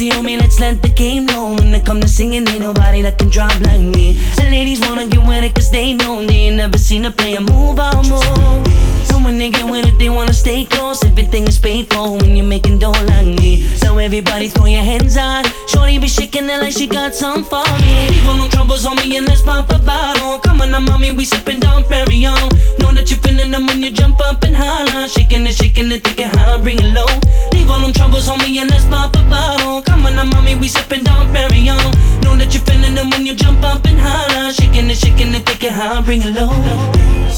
Easy 0.00 0.12
on 0.12 0.24
me, 0.24 0.38
let's 0.38 0.60
let 0.60 0.80
the 0.80 0.88
game 0.90 1.26
know. 1.26 1.54
When 1.54 1.74
it 1.74 1.84
come 1.84 2.00
to 2.00 2.06
singing, 2.06 2.46
ain't 2.46 2.60
nobody 2.60 3.02
that 3.02 3.18
can 3.18 3.30
drop 3.30 3.50
like 3.62 3.80
me. 3.80 4.12
The 4.36 4.42
ladies 4.42 4.78
wanna 4.78 5.08
get 5.08 5.26
with 5.26 5.42
it 5.42 5.56
cause 5.56 5.72
they 5.72 5.94
know 5.94 6.24
they 6.24 6.46
ain't 6.46 6.56
never 6.56 6.78
seen 6.78 7.04
a 7.04 7.10
player 7.10 7.40
move 7.40 7.80
out 7.80 8.08
more. 8.08 8.87
So 9.08 9.18
when 9.24 9.38
they 9.38 9.50
get 9.50 9.68
with 9.70 9.86
it, 9.86 9.98
they 9.98 10.10
wanna 10.10 10.32
stay 10.32 10.64
close. 10.64 11.02
Everything 11.04 11.44
is 11.44 11.58
paid 11.58 11.92
for 11.92 12.16
when 12.16 12.36
you're 12.36 12.46
making 12.46 12.78
dough 12.78 12.92
like 13.12 13.26
me. 13.26 13.62
So 13.82 13.98
everybody 13.98 14.48
throw 14.48 14.66
your 14.66 14.82
hands 14.82 15.16
on. 15.16 15.44
Shorty 15.66 15.98
be 15.98 16.08
shaking 16.08 16.48
it 16.48 16.60
like 16.60 16.72
she 16.72 16.86
got 16.86 17.14
some 17.14 17.44
for 17.44 17.64
me. 17.80 18.08
Leave 18.10 18.24
no 18.24 18.48
troubles 18.48 18.84
on 18.86 18.96
me 18.96 19.16
and 19.16 19.26
let's 19.26 19.42
pop 19.42 19.70
a 19.70 19.78
bottle. 19.78 20.38
Come 20.40 20.60
on 20.62 20.70
now, 20.70 20.80
mommy, 20.80 21.12
we 21.12 21.24
sippin' 21.24 21.60
Dom 21.60 21.82
Perignon. 21.84 22.48
Know 22.78 22.92
that 22.92 23.10
you 23.10 23.16
feelin' 23.16 23.50
them 23.50 23.66
when 23.66 23.82
you 23.82 23.90
jump 23.90 24.20
up 24.20 24.42
and 24.44 24.54
holler. 24.54 25.08
Shaking 25.08 25.46
it, 25.46 25.54
shaking 25.54 25.90
it, 25.90 26.04
take 26.04 26.20
it 26.20 26.34
high, 26.34 26.58
bring 26.60 26.78
it 26.78 26.92
low. 26.94 27.06
Leave 27.52 27.70
all 27.70 27.80
them 27.80 27.92
troubles 27.92 28.28
on 28.28 28.38
me 28.38 28.58
and 28.58 28.70
let's 28.70 28.84
pop 28.86 29.14
a 29.16 29.22
bottle. 29.24 29.82
Come 29.82 30.06
on 30.06 30.16
now, 30.16 30.24
mommy, 30.24 30.54
we 30.54 30.68
sippin' 30.68 31.04
Dom 31.04 31.28
Perignon. 31.34 31.92
Know 32.24 32.36
that 32.36 32.52
you 32.54 32.60
feelin' 32.60 32.94
them 32.94 33.10
when 33.10 33.26
you 33.26 33.34
jump 33.34 33.62
up 33.62 33.84
and 33.84 33.98
holler. 33.98 34.52
Shaking 34.52 34.90
it, 34.90 34.96
shaking 34.96 35.34
it, 35.34 35.46
take 35.46 35.64
it 35.64 35.72
high, 35.72 36.00
bring 36.02 36.22
it 36.22 36.34
low. 36.34 36.50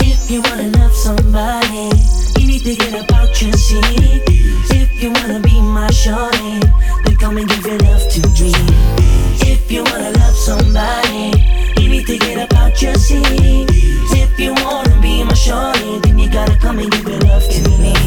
If 0.03 0.31
you 0.31 0.43
wanna 0.43 0.69
love 0.79 0.95
somebody, 0.95 1.60
you 1.69 2.47
need 2.47 2.63
to 2.63 2.75
get 2.75 3.05
about 3.05 3.41
your 3.43 3.53
seat. 3.53 4.23
If 4.71 5.03
you 5.03 5.13
wanna 5.13 5.41
be 5.41 5.61
my 5.61 5.91
shorty, 5.91 6.61
then 7.05 7.17
come 7.17 7.37
and 7.37 7.49
give 7.49 7.67
your 7.67 7.79
love 7.79 8.09
to 8.09 8.21
me. 8.41 8.53
If 9.43 9.71
you 9.71 9.85
wanna 9.85 10.11
love 10.19 10.37
somebody, 10.37 11.33
you 11.81 11.89
need 11.89 12.07
to 12.07 12.19
get 12.19 12.51
about 12.51 12.81
your 12.81 12.95
seat. 12.95 13.67
If 14.13 14.41
you 14.41 14.55
wanna 14.65 15.01
be 15.01 15.23
my 15.23 15.35
shorty, 15.35 15.99
then 16.01 16.19
you 16.19 16.31
gotta 16.31 16.57
come 16.57 16.79
and 16.79 16.91
give 16.91 17.07
your 17.07 17.21
love 17.21 17.47
to 17.49 17.69
me. 17.79 18.00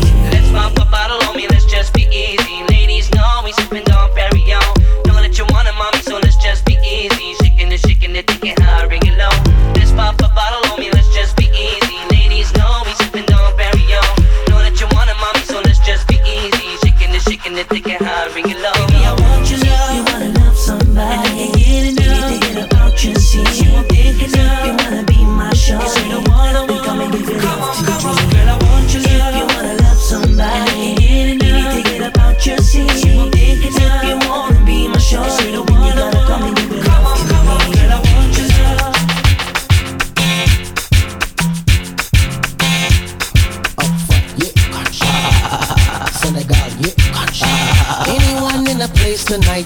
Shaking 17.73 17.93
it, 17.93 18.01
taking 18.33 18.55
high, 18.55 18.82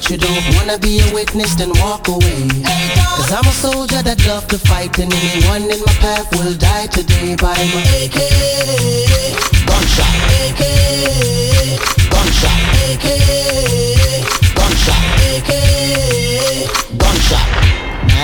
you 0.06 0.18
don't 0.18 0.56
wanna 0.56 0.78
be 0.78 1.00
a 1.00 1.14
witness, 1.14 1.56
then 1.56 1.72
walk 1.82 2.08
away. 2.08 2.48
Cause 3.18 3.32
I'm 3.32 3.46
a 3.46 3.52
soldier 3.52 4.02
that 4.04 4.20
love 4.28 4.48
to 4.50 4.58
fight, 4.58 4.98
and 5.00 5.12
anyone 5.12 5.64
in 5.64 5.80
my 5.80 5.94
path 6.04 6.30
will 6.38 6.54
die 6.54 6.86
today 6.88 7.36
by 7.36 7.58
my 7.74 7.84
AK. 8.02 8.20
Gunshot, 9.66 10.16
AK. 10.44 10.62
Gunshot, 12.14 12.62
AK. 12.90 13.08
Gunshot, 14.56 15.04
AK. 15.34 16.97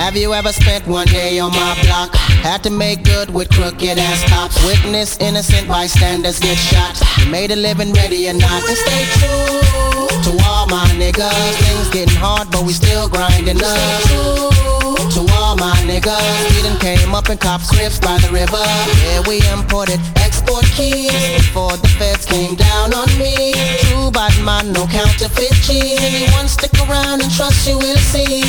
Have 0.03 0.17
you 0.17 0.33
ever 0.33 0.51
spent 0.51 0.85
one 0.85 1.07
day 1.07 1.39
on 1.39 1.51
my 1.51 1.79
block? 1.83 2.13
Had 2.43 2.61
to 2.63 2.69
make 2.69 3.05
good 3.05 3.33
with 3.33 3.49
crooked 3.49 3.97
ass 3.97 4.29
cops. 4.29 4.61
Witness 4.65 5.17
innocent 5.19 5.65
bystanders 5.65 6.39
get 6.39 6.57
shot. 6.57 6.99
You 7.19 7.31
made 7.31 7.51
a 7.51 7.55
living 7.55 7.93
ready 7.93 8.27
or 8.27 8.33
not. 8.33 8.67
And 8.67 8.77
stay 8.77 9.05
true 9.15 10.03
to 10.27 10.43
all 10.43 10.67
my 10.67 10.85
niggas. 10.99 11.55
Things 11.55 11.89
getting 11.89 12.19
hard, 12.19 12.51
but 12.51 12.63
we 12.63 12.73
still 12.73 13.07
grinding 13.07 13.63
up. 13.63 14.83
To 15.15 15.21
all 15.39 15.55
my 15.55 15.75
niggas, 15.87 16.55
we 16.55 16.63
done 16.67 16.79
came 16.79 17.15
up 17.15 17.29
and 17.29 17.39
cop 17.39 17.61
scripts 17.61 17.99
by 17.99 18.17
the 18.17 18.27
river. 18.27 18.63
Yeah, 19.05 19.23
we 19.25 19.39
imported 19.55 20.01
export 20.17 20.65
keys 20.75 21.11
before 21.37 21.77
the 21.77 21.87
feds 21.99 22.25
came 22.25 22.55
down 22.55 22.93
on 22.93 23.07
me. 23.17 23.53
True 23.87 24.11
bad 24.11 24.35
man, 24.43 24.73
no 24.73 24.85
counterfeit 24.87 25.53
cheese. 25.63 25.99
Anyone 26.01 26.49
stick 26.49 26.73
around 26.89 27.21
and 27.21 27.31
trust 27.31 27.67
you 27.67 27.77
will 27.77 28.03
see. 28.11 28.43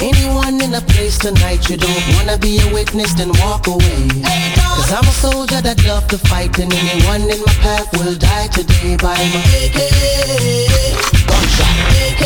Anyone 0.00 0.37
in 0.37 0.37
a 0.78 0.80
place 0.92 1.18
tonight 1.18 1.68
you 1.68 1.76
don't 1.76 2.04
wanna 2.14 2.38
be 2.38 2.60
a 2.60 2.72
witness, 2.72 3.12
then 3.14 3.30
walk 3.40 3.66
away. 3.66 4.08
Cause 4.76 4.92
I'm 4.92 5.04
a 5.04 5.14
soldier 5.24 5.60
that 5.60 5.84
love 5.86 6.06
to 6.08 6.18
fight, 6.18 6.58
and 6.58 6.72
anyone 6.72 7.22
in 7.22 7.40
my 7.46 7.54
path 7.64 7.88
will 7.96 8.14
die 8.14 8.48
today 8.48 8.96
by 8.96 9.18
my 9.34 9.42
AK. 9.62 9.78
Gunshot, 11.30 11.76
AK. 12.04 12.22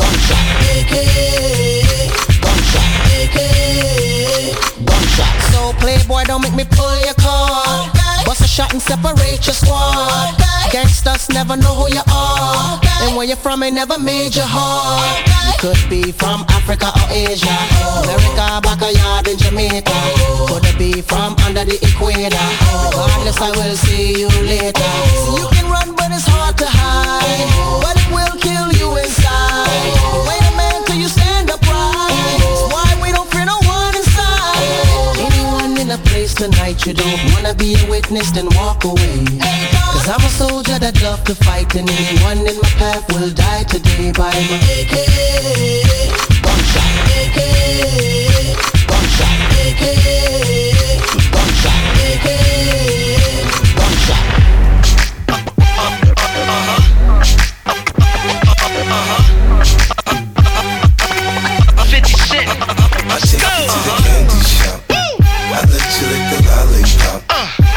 Gunshot, 0.00 0.46
AK. 0.76 0.94
Gunshot, 2.44 2.90
AK. 3.20 3.38
Gunshot. 4.88 5.36
So 5.52 5.60
playboy, 5.80 6.24
don't 6.24 6.42
make 6.42 6.54
me 6.54 6.64
pull 6.64 6.96
your 7.00 7.14
cord. 7.14 8.03
Shot 8.54 8.72
and 8.72 8.80
separate 8.80 9.44
your 9.48 9.52
squad. 9.52 10.38
Gangsters 10.70 11.28
never 11.30 11.56
know 11.56 11.74
who 11.74 11.92
you 11.92 12.02
are. 12.06 12.78
And 13.02 13.16
where 13.16 13.26
you're 13.26 13.36
from 13.36 13.64
ain't 13.64 13.74
never 13.74 13.98
made 13.98 14.36
you 14.36 14.46
hard. 14.46 15.26
You 15.26 15.58
could 15.58 15.90
be 15.90 16.12
from 16.12 16.46
Africa 16.48 16.86
or 16.94 17.10
Asia. 17.10 17.50
America, 18.06 18.60
backyard 18.62 19.26
in 19.26 19.38
Jamaica. 19.38 19.90
Could 20.46 20.78
be 20.78 21.02
from 21.02 21.34
under 21.42 21.64
the 21.64 21.82
equator. 21.82 22.46
Regardless, 22.94 23.40
I 23.42 23.50
will 23.50 23.74
see 23.74 24.20
you 24.20 24.28
later. 24.46 24.86
So 25.26 25.34
you 25.34 25.48
can 25.50 25.68
run, 25.68 25.96
but 25.96 26.12
it's 26.12 26.22
hard 26.24 26.56
to 26.58 26.66
hide. 26.70 27.82
But 27.82 27.98
it 27.98 28.06
will 28.14 28.38
kill 28.38 28.70
you 28.78 28.96
inside. 29.02 30.43
Tonight 36.34 36.84
you 36.86 36.92
don't 36.92 37.32
wanna 37.32 37.54
be 37.54 37.74
a 37.74 37.90
witness, 37.90 38.30
then 38.32 38.46
walk 38.56 38.84
away. 38.84 39.24
Cause 39.92 40.08
I'm 40.08 40.20
a 40.20 40.28
soldier 40.28 40.78
that 40.78 41.00
love 41.02 41.22
to 41.24 41.34
fight, 41.34 41.74
and 41.76 41.88
anyone 41.88 42.38
in 42.46 42.56
my 42.60 42.68
path 42.80 43.06
will 43.12 43.30
die 43.30 43.62
today 43.64 44.12
by 44.12 44.32
my 44.32 44.58
AK. 44.74 44.94
Gunshot, 46.44 46.92
AK. 47.18 47.38
Gunshot, 48.90 49.38
AK. 49.64 49.82
Gunshot, 51.34 51.82
AK. 52.08 52.26
Gunshot. 53.78 54.24
I 63.06 63.18
take 63.20 64.03
I 65.54 65.60
let 65.70 66.00
you 66.00 66.06
lick 66.10 66.24
the 66.30 66.38
lollipop. 66.48 67.28
Go 67.28 67.34
uh. 67.36 67.73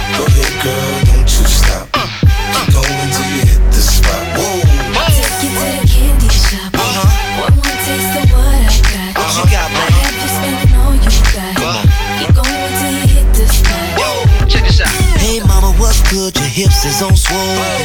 Is 16.65 17.01
on 17.03 17.15
swole. 17.15 17.37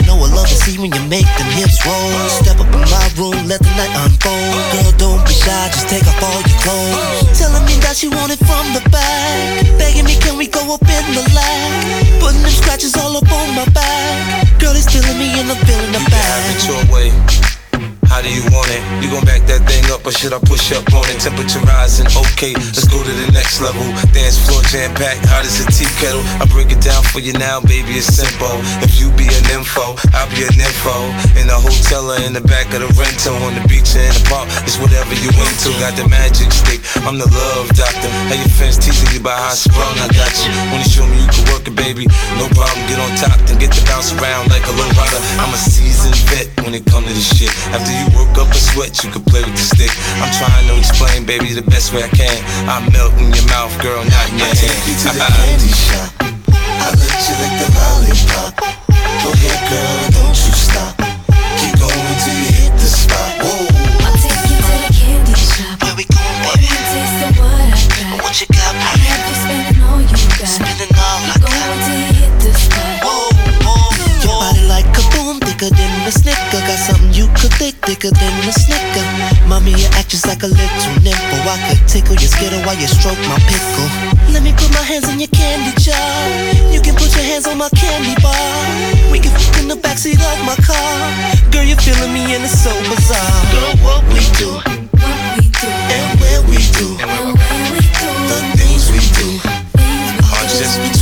Know 0.07 0.17
I 0.17 0.33
love 0.33 0.49
to 0.49 0.57
see 0.57 0.79
when 0.79 0.93
you 0.93 1.03
make 1.09 1.29
them 1.37 1.51
hips 1.53 1.85
roll. 1.85 2.29
Step 2.29 2.57
up 2.57 2.73
in 2.73 2.81
my 2.81 3.09
room, 3.21 3.37
let 3.47 3.61
the 3.61 3.69
night 3.77 3.93
unfold. 4.01 4.57
Girl, 4.73 4.93
don't 4.97 5.21
be 5.27 5.35
shy, 5.35 5.69
just 5.69 5.89
take 5.89 6.07
off 6.09 6.23
all 6.23 6.41
your 6.41 6.59
clothes. 6.65 7.39
Telling 7.39 7.65
me 7.67 7.77
that 7.85 8.03
you 8.03 8.11
want 8.11 8.33
it 8.33 8.41
from 8.41 8.65
the 8.73 8.81
back. 8.89 9.67
Begging 9.77 10.07
me, 10.07 10.17
can 10.17 10.39
we 10.39 10.47
go 10.47 10.61
up 10.73 10.81
in 10.81 11.05
the 11.13 11.25
lag? 11.37 12.21
Putting 12.21 12.41
them 12.41 12.51
scratches 12.51 12.97
all 12.97 13.17
up 13.17 13.31
on 13.31 13.55
my 13.55 13.69
back. 13.77 14.49
Girl, 14.59 14.73
it's 14.73 14.89
feeling 14.89 15.19
me 15.19 15.29
and 15.37 15.51
I'm 15.53 15.61
feeling 15.69 15.93
the 15.93 16.01
Have 16.01 16.09
back. 16.09 16.57
it 16.57 16.65
your 16.65 16.83
way. 16.89 17.52
How 18.13 18.21
do 18.21 18.29
you 18.29 18.45
want 18.53 18.69
it? 18.69 18.85
You 19.01 19.09
gon' 19.09 19.25
back 19.25 19.41
that 19.49 19.65
thing 19.65 19.89
up 19.89 20.05
or 20.05 20.13
should 20.13 20.37
I 20.37 20.41
push 20.45 20.69
up 20.77 20.85
on 20.93 21.09
it? 21.09 21.17
Temperature 21.17 21.65
rising, 21.65 22.05
okay, 22.13 22.53
let's 22.53 22.85
go 22.85 23.01
to 23.01 23.09
the 23.09 23.33
next 23.33 23.65
level. 23.65 23.81
Dance 24.13 24.37
floor 24.37 24.61
jam 24.69 24.93
packed, 24.93 25.25
hot 25.33 25.49
as 25.49 25.65
a 25.65 25.67
tea 25.73 25.89
kettle. 25.97 26.21
I 26.37 26.45
break 26.53 26.69
it 26.69 26.85
down 26.85 27.01
for 27.09 27.25
you 27.25 27.33
now, 27.41 27.65
baby, 27.65 27.97
it's 27.97 28.13
simple. 28.13 28.53
If 28.85 29.01
you 29.01 29.09
be 29.17 29.25
an 29.33 29.47
info, 29.57 29.97
I'll 30.13 30.29
be 30.29 30.45
an 30.45 30.61
info. 30.61 30.93
In 31.41 31.49
the 31.49 31.57
hotel 31.57 32.13
or 32.13 32.21
in 32.21 32.37
the 32.37 32.45
back 32.45 32.69
of 32.77 32.85
the 32.85 32.93
rental, 33.01 33.33
on 33.49 33.57
the 33.57 33.65
beach 33.65 33.97
or 33.97 34.05
in 34.05 34.13
the 34.13 34.25
park, 34.29 34.45
it's 34.69 34.77
whatever 34.77 35.17
you 35.17 35.33
into. 35.33 35.73
Got 35.81 35.97
the 35.97 36.05
magic 36.05 36.53
stick, 36.53 36.85
I'm 37.09 37.17
the 37.17 37.33
love 37.33 37.73
doctor. 37.73 38.13
How 38.29 38.37
your 38.37 38.53
fans 38.61 38.77
teasing 38.77 39.09
you 39.17 39.25
about 39.25 39.41
how 39.41 39.53
I 39.53 39.57
sprung, 39.57 39.97
I 40.05 40.13
got 40.13 40.37
you. 40.45 40.53
When 40.69 40.85
you 40.85 40.91
show 40.93 41.09
me 41.09 41.17
you 41.17 41.33
can 41.33 41.49
work 41.49 41.65
it, 41.65 41.73
baby, 41.81 42.05
no 42.37 42.45
problem. 42.53 42.77
Get 42.93 43.01
on 43.01 43.09
top, 43.17 43.41
then 43.49 43.57
get 43.57 43.73
to 43.73 43.81
bounce 43.89 44.13
around 44.13 44.53
like 44.53 44.69
a 44.69 44.75
low 44.77 44.91
rider. 45.01 45.17
I'm 45.41 45.49
a 45.49 45.57
seasoned 45.57 45.93
vet 46.02 46.02
when 46.73 46.81
it 46.81 46.89
come 46.89 47.05
to 47.05 47.13
this 47.13 47.29
shit. 47.37 47.53
After 47.77 47.93
you 47.93 48.09
work 48.17 48.33
up 48.41 48.49
a 48.49 48.57
sweat, 48.57 49.05
you 49.05 49.11
can 49.13 49.21
play 49.29 49.45
with 49.45 49.53
the 49.53 49.67
stick. 49.77 49.93
I'm 50.25 50.33
trying 50.41 50.65
to 50.73 50.75
explain, 50.81 51.27
baby, 51.29 51.53
the 51.53 51.61
best 51.69 51.93
way 51.93 52.03
I 52.03 52.09
can. 52.09 52.33
I 52.65 52.81
melt 52.89 53.13
in 53.21 53.29
your 53.29 53.45
mouth, 53.53 53.75
girl, 53.85 54.01
not 54.01 54.25
in 54.33 54.41
your 54.41 54.49
I 54.49 54.57
take 54.57 54.81
you 54.89 54.97
to 55.05 55.09
the 55.13 55.21
candy 55.37 55.69
shop. 55.69 56.09
I 56.17 56.89
let 56.97 57.21
you 57.29 57.35
lick 57.45 57.55
the 57.61 57.69
lollipop. 57.77 58.57
Go 59.21 59.29
ahead, 59.37 59.61
girl, 59.69 60.01
don't 60.17 60.33
you 60.33 60.55
stop. 60.57 60.97
Keep 61.61 61.77
going 61.77 62.17
till 62.25 62.37
you 62.41 62.49
hit 62.57 62.73
the 62.81 62.89
spot. 62.89 63.31
Whoa. 63.45 63.69
I'll 64.09 64.17
take 64.17 64.41
you 64.49 64.57
to 64.57 64.75
the 64.81 64.91
candy 64.97 65.37
shop. 65.37 65.77
Where 65.85 65.93
we 65.93 66.05
going, 66.09 66.39
baby? 66.41 66.73
Taste 66.73 67.21
of 67.21 67.37
what 67.37 67.53
I 67.53 67.77
got. 68.01 68.25
What 68.25 68.35
you 68.41 68.49
got, 68.49 68.73
thicker 77.93 78.15
than 78.17 78.49
a 78.49 78.53
snicker. 78.53 79.05
Mommy, 79.47 79.73
you 79.77 79.89
act 80.01 80.09
just 80.09 80.27
like 80.27 80.43
a 80.43 80.47
little 80.49 80.93
nympho. 81.05 81.37
I 81.45 81.57
could 81.69 81.85
tickle 81.87 82.17
your 82.17 82.33
skittle 82.33 82.61
while 82.65 82.79
you 82.81 82.89
stroke 82.89 83.21
my 83.29 83.37
pickle. 83.45 83.89
Let 84.33 84.43
me 84.43 84.53
put 84.57 84.73
my 84.73 84.81
hands 84.81 85.09
in 85.13 85.21
your 85.21 85.29
candy 85.29 85.77
jar. 85.77 86.17
You 86.73 86.81
can 86.81 86.97
put 86.97 87.13
your 87.13 87.27
hands 87.29 87.47
on 87.47 87.59
my 87.59 87.69
candy 87.77 88.17
bar. 88.25 89.13
We 89.13 89.21
can 89.21 89.33
fuck 89.37 89.61
in 89.61 89.69
the 89.69 89.77
backseat 89.77 90.17
of 90.17 90.39
my 90.49 90.57
car. 90.65 90.97
Girl, 91.53 91.65
you're 91.69 91.77
feeling 91.85 92.13
me 92.17 92.33
and 92.33 92.43
it's 92.45 92.57
so 92.65 92.73
bizarre. 92.89 93.45
Girl, 93.53 93.77
what 93.85 94.03
we 94.09 94.25
do, 94.41 94.57
and 95.93 96.07
where 96.17 96.41
we 96.49 96.57
do, 96.81 96.97
the 96.97 98.39
things 98.57 98.89
we 98.89 99.05
do 99.21 99.29
are 100.33 100.47
just 100.49 100.81
between 100.81 101.02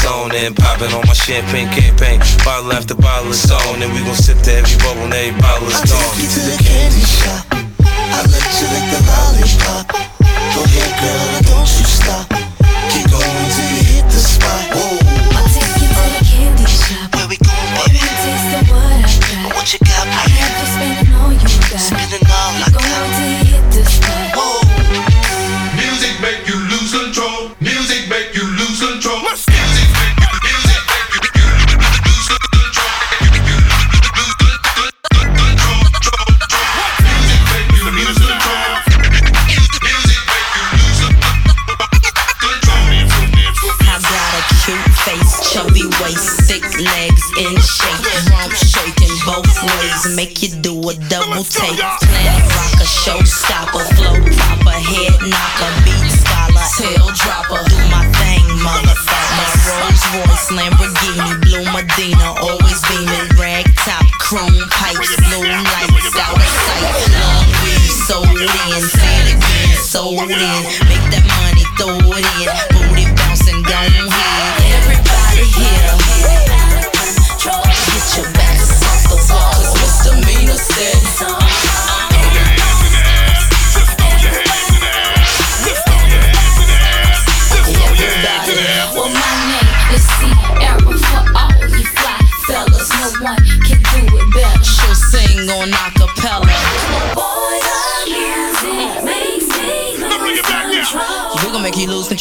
on 0.05 0.33
and 0.35 0.55
popping 0.55 0.93
on 0.93 1.05
my 1.07 1.13
champagne 1.13 1.67
campaign. 1.69 2.19
Bottle 2.43 2.73
after 2.73 2.95
bottle 2.95 3.31
is 3.31 3.51
on, 3.51 3.81
and 3.81 3.91
we 3.93 3.99
gon' 4.03 4.15
sip 4.15 4.37
to 4.43 4.53
every 4.53 4.77
bubble, 4.79 5.05
and 5.05 5.13
every 5.13 5.39
bottle 5.41 5.67
is 5.67 5.75
I'll 5.75 5.87
take 5.87 6.23
you 6.23 6.27
to 6.29 6.41
the 6.49 6.57
candy 6.63 7.05
shop. 7.05 7.45
I 7.51 8.19
let 8.27 8.45
you 8.59 8.67
lick 8.71 8.85
the 8.93 8.99
lollipop. 9.09 9.85
Go 10.55 10.61
ahead, 10.63 10.93
girl, 11.01 11.55
don't 11.55 11.71
you 11.79 11.85
stop. 11.85 12.27
Keep 12.91 13.09
going 13.11 13.49
till 13.55 13.69
you 13.73 13.83
hit 13.91 14.05
the 14.05 14.19
spot. 14.19 14.75
Whoa. 14.75 14.90
A 50.91 51.09
double 51.09 51.43
take. 51.43 51.77
Planet 51.77 52.43
rocker, 52.51 52.83
showstopper, 52.83 53.09
flow 53.09 53.40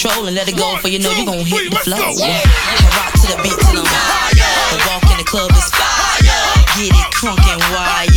control 0.01 0.27
and 0.27 0.37
let 0.37 0.49
it 0.49 0.57
go, 0.57 0.77
for 0.81 0.89
you 0.89 0.99
know 0.99 1.13
you 1.13 1.27
gon' 1.27 1.45
hit 1.45 1.69
the 1.69 1.77
flow. 1.85 2.01
I 2.01 2.41
rock 2.97 3.13
to 3.21 3.27
the 3.29 3.37
beat 3.45 3.53
till 3.53 3.77
I'm 3.77 3.85
higher. 3.85 4.57
The 4.73 4.79
walk 4.89 5.05
in 5.13 5.19
the 5.21 5.29
club 5.29 5.53
is 5.53 5.69
fire. 5.77 6.25
Get 6.73 6.97
it 6.97 7.09
crunk 7.13 7.45
and 7.45 7.61
wired. 7.69 8.09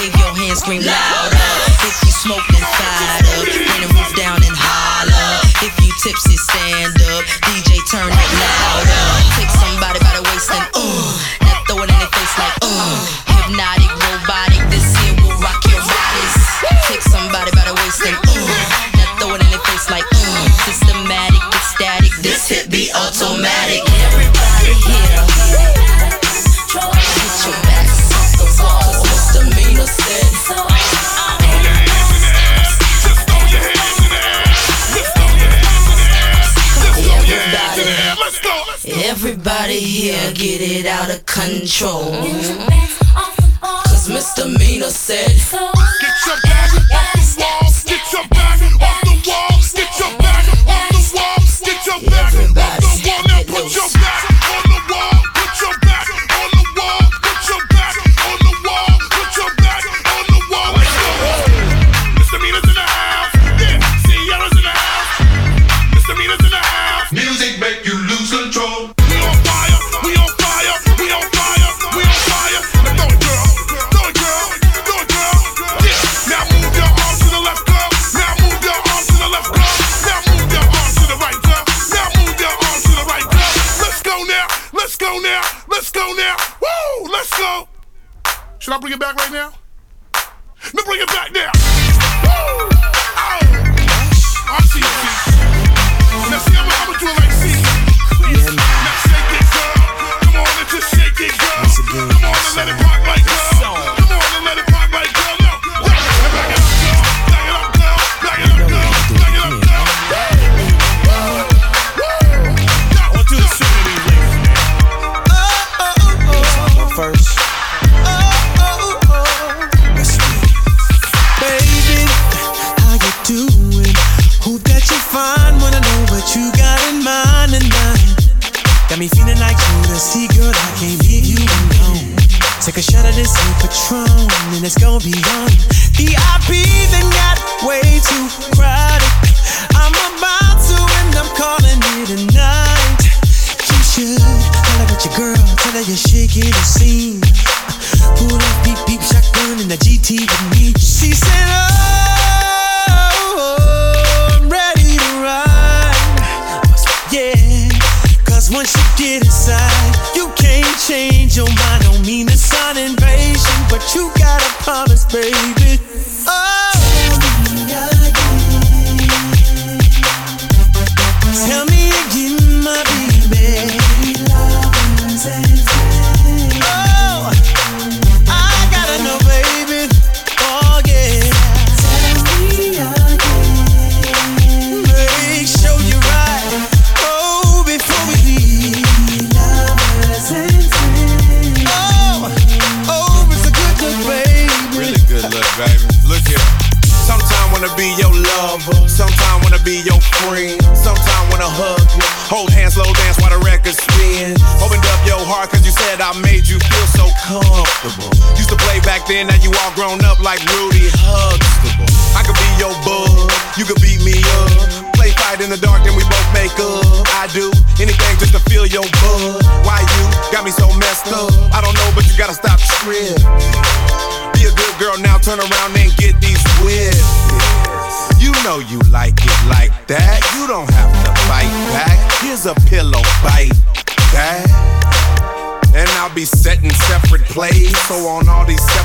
Wave 0.00 0.16
your 0.16 0.32
hands, 0.32 0.64
scream 0.64 0.80
louder. 0.80 1.44
If 1.84 1.96
you 2.08 2.12
smoke, 2.24 2.46
then 2.48 2.64
fired 2.64 3.28
up. 3.36 3.44
Bring 3.52 3.82
the 3.84 3.90
roof 3.92 4.12
down 4.16 4.40
and 4.40 4.56
holler. 4.56 5.28
If 5.60 5.76
you 5.76 5.92
tipsy, 6.00 6.40
stand 6.40 6.96
up. 7.04 7.24
DJ, 7.44 7.84
turn 7.84 8.08
it 8.08 8.32
louder. 8.40 9.04
Take 9.36 9.52
somebody 9.52 10.00
by 10.00 10.16
the 10.16 10.24
waist 10.32 10.48
and 10.56 10.64
uh. 10.72 11.20
Now 11.44 11.60
throw 11.68 11.84
it 11.84 11.92
in 11.92 11.98
their 12.00 12.12
face 12.16 12.34
like 12.40 12.56
uh. 12.64 13.25
Automatic. 23.22 23.80
Everybody 24.04 24.74
here. 24.84 25.24
Get 26.68 27.32
your 27.44 27.56
backs 27.64 28.12
off 28.12 28.30
the 28.36 28.46
wall. 28.60 28.92
Misdemeanor 29.04 29.86
said. 29.86 30.32
Um, 30.52 31.40
Everybody 39.04 39.80
here 39.80 40.32
get 40.32 40.60
it 40.60 40.86
out 40.86 41.10
of 41.10 41.24
control. 41.24 42.12
Cause 43.62 44.08
misdemeanor 44.10 44.90
said. 44.90 45.40
Get 45.40 45.85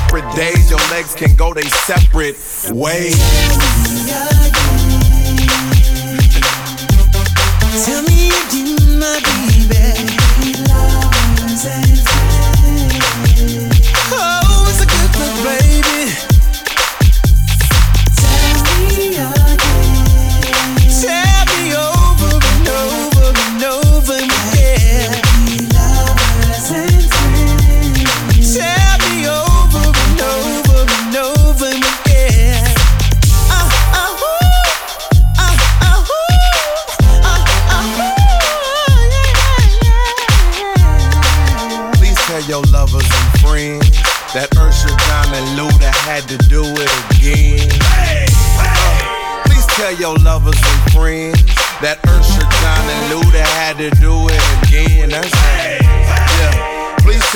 separate 0.02 0.34
days. 0.36 0.70
Your 0.70 0.80
legs 0.90 1.14
can 1.14 1.34
go 1.36 1.54
they 1.54 1.62
separate 1.62 2.36
ways. 2.72 3.18
Tell 7.84 8.02
me 8.02 8.28
again, 8.28 8.98
my 8.98 9.20
baby. 9.24 9.52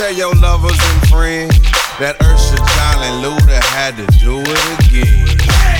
tell 0.06 0.14
your 0.14 0.34
lovers 0.36 0.78
and 0.78 1.08
friends 1.08 1.58
that 1.98 2.16
Usher 2.20 2.56
John 2.56 3.02
and 3.02 3.24
Luda 3.24 3.58
had 3.74 3.96
to 3.96 4.06
do 4.18 4.38
it 4.40 4.86
again. 4.86 5.75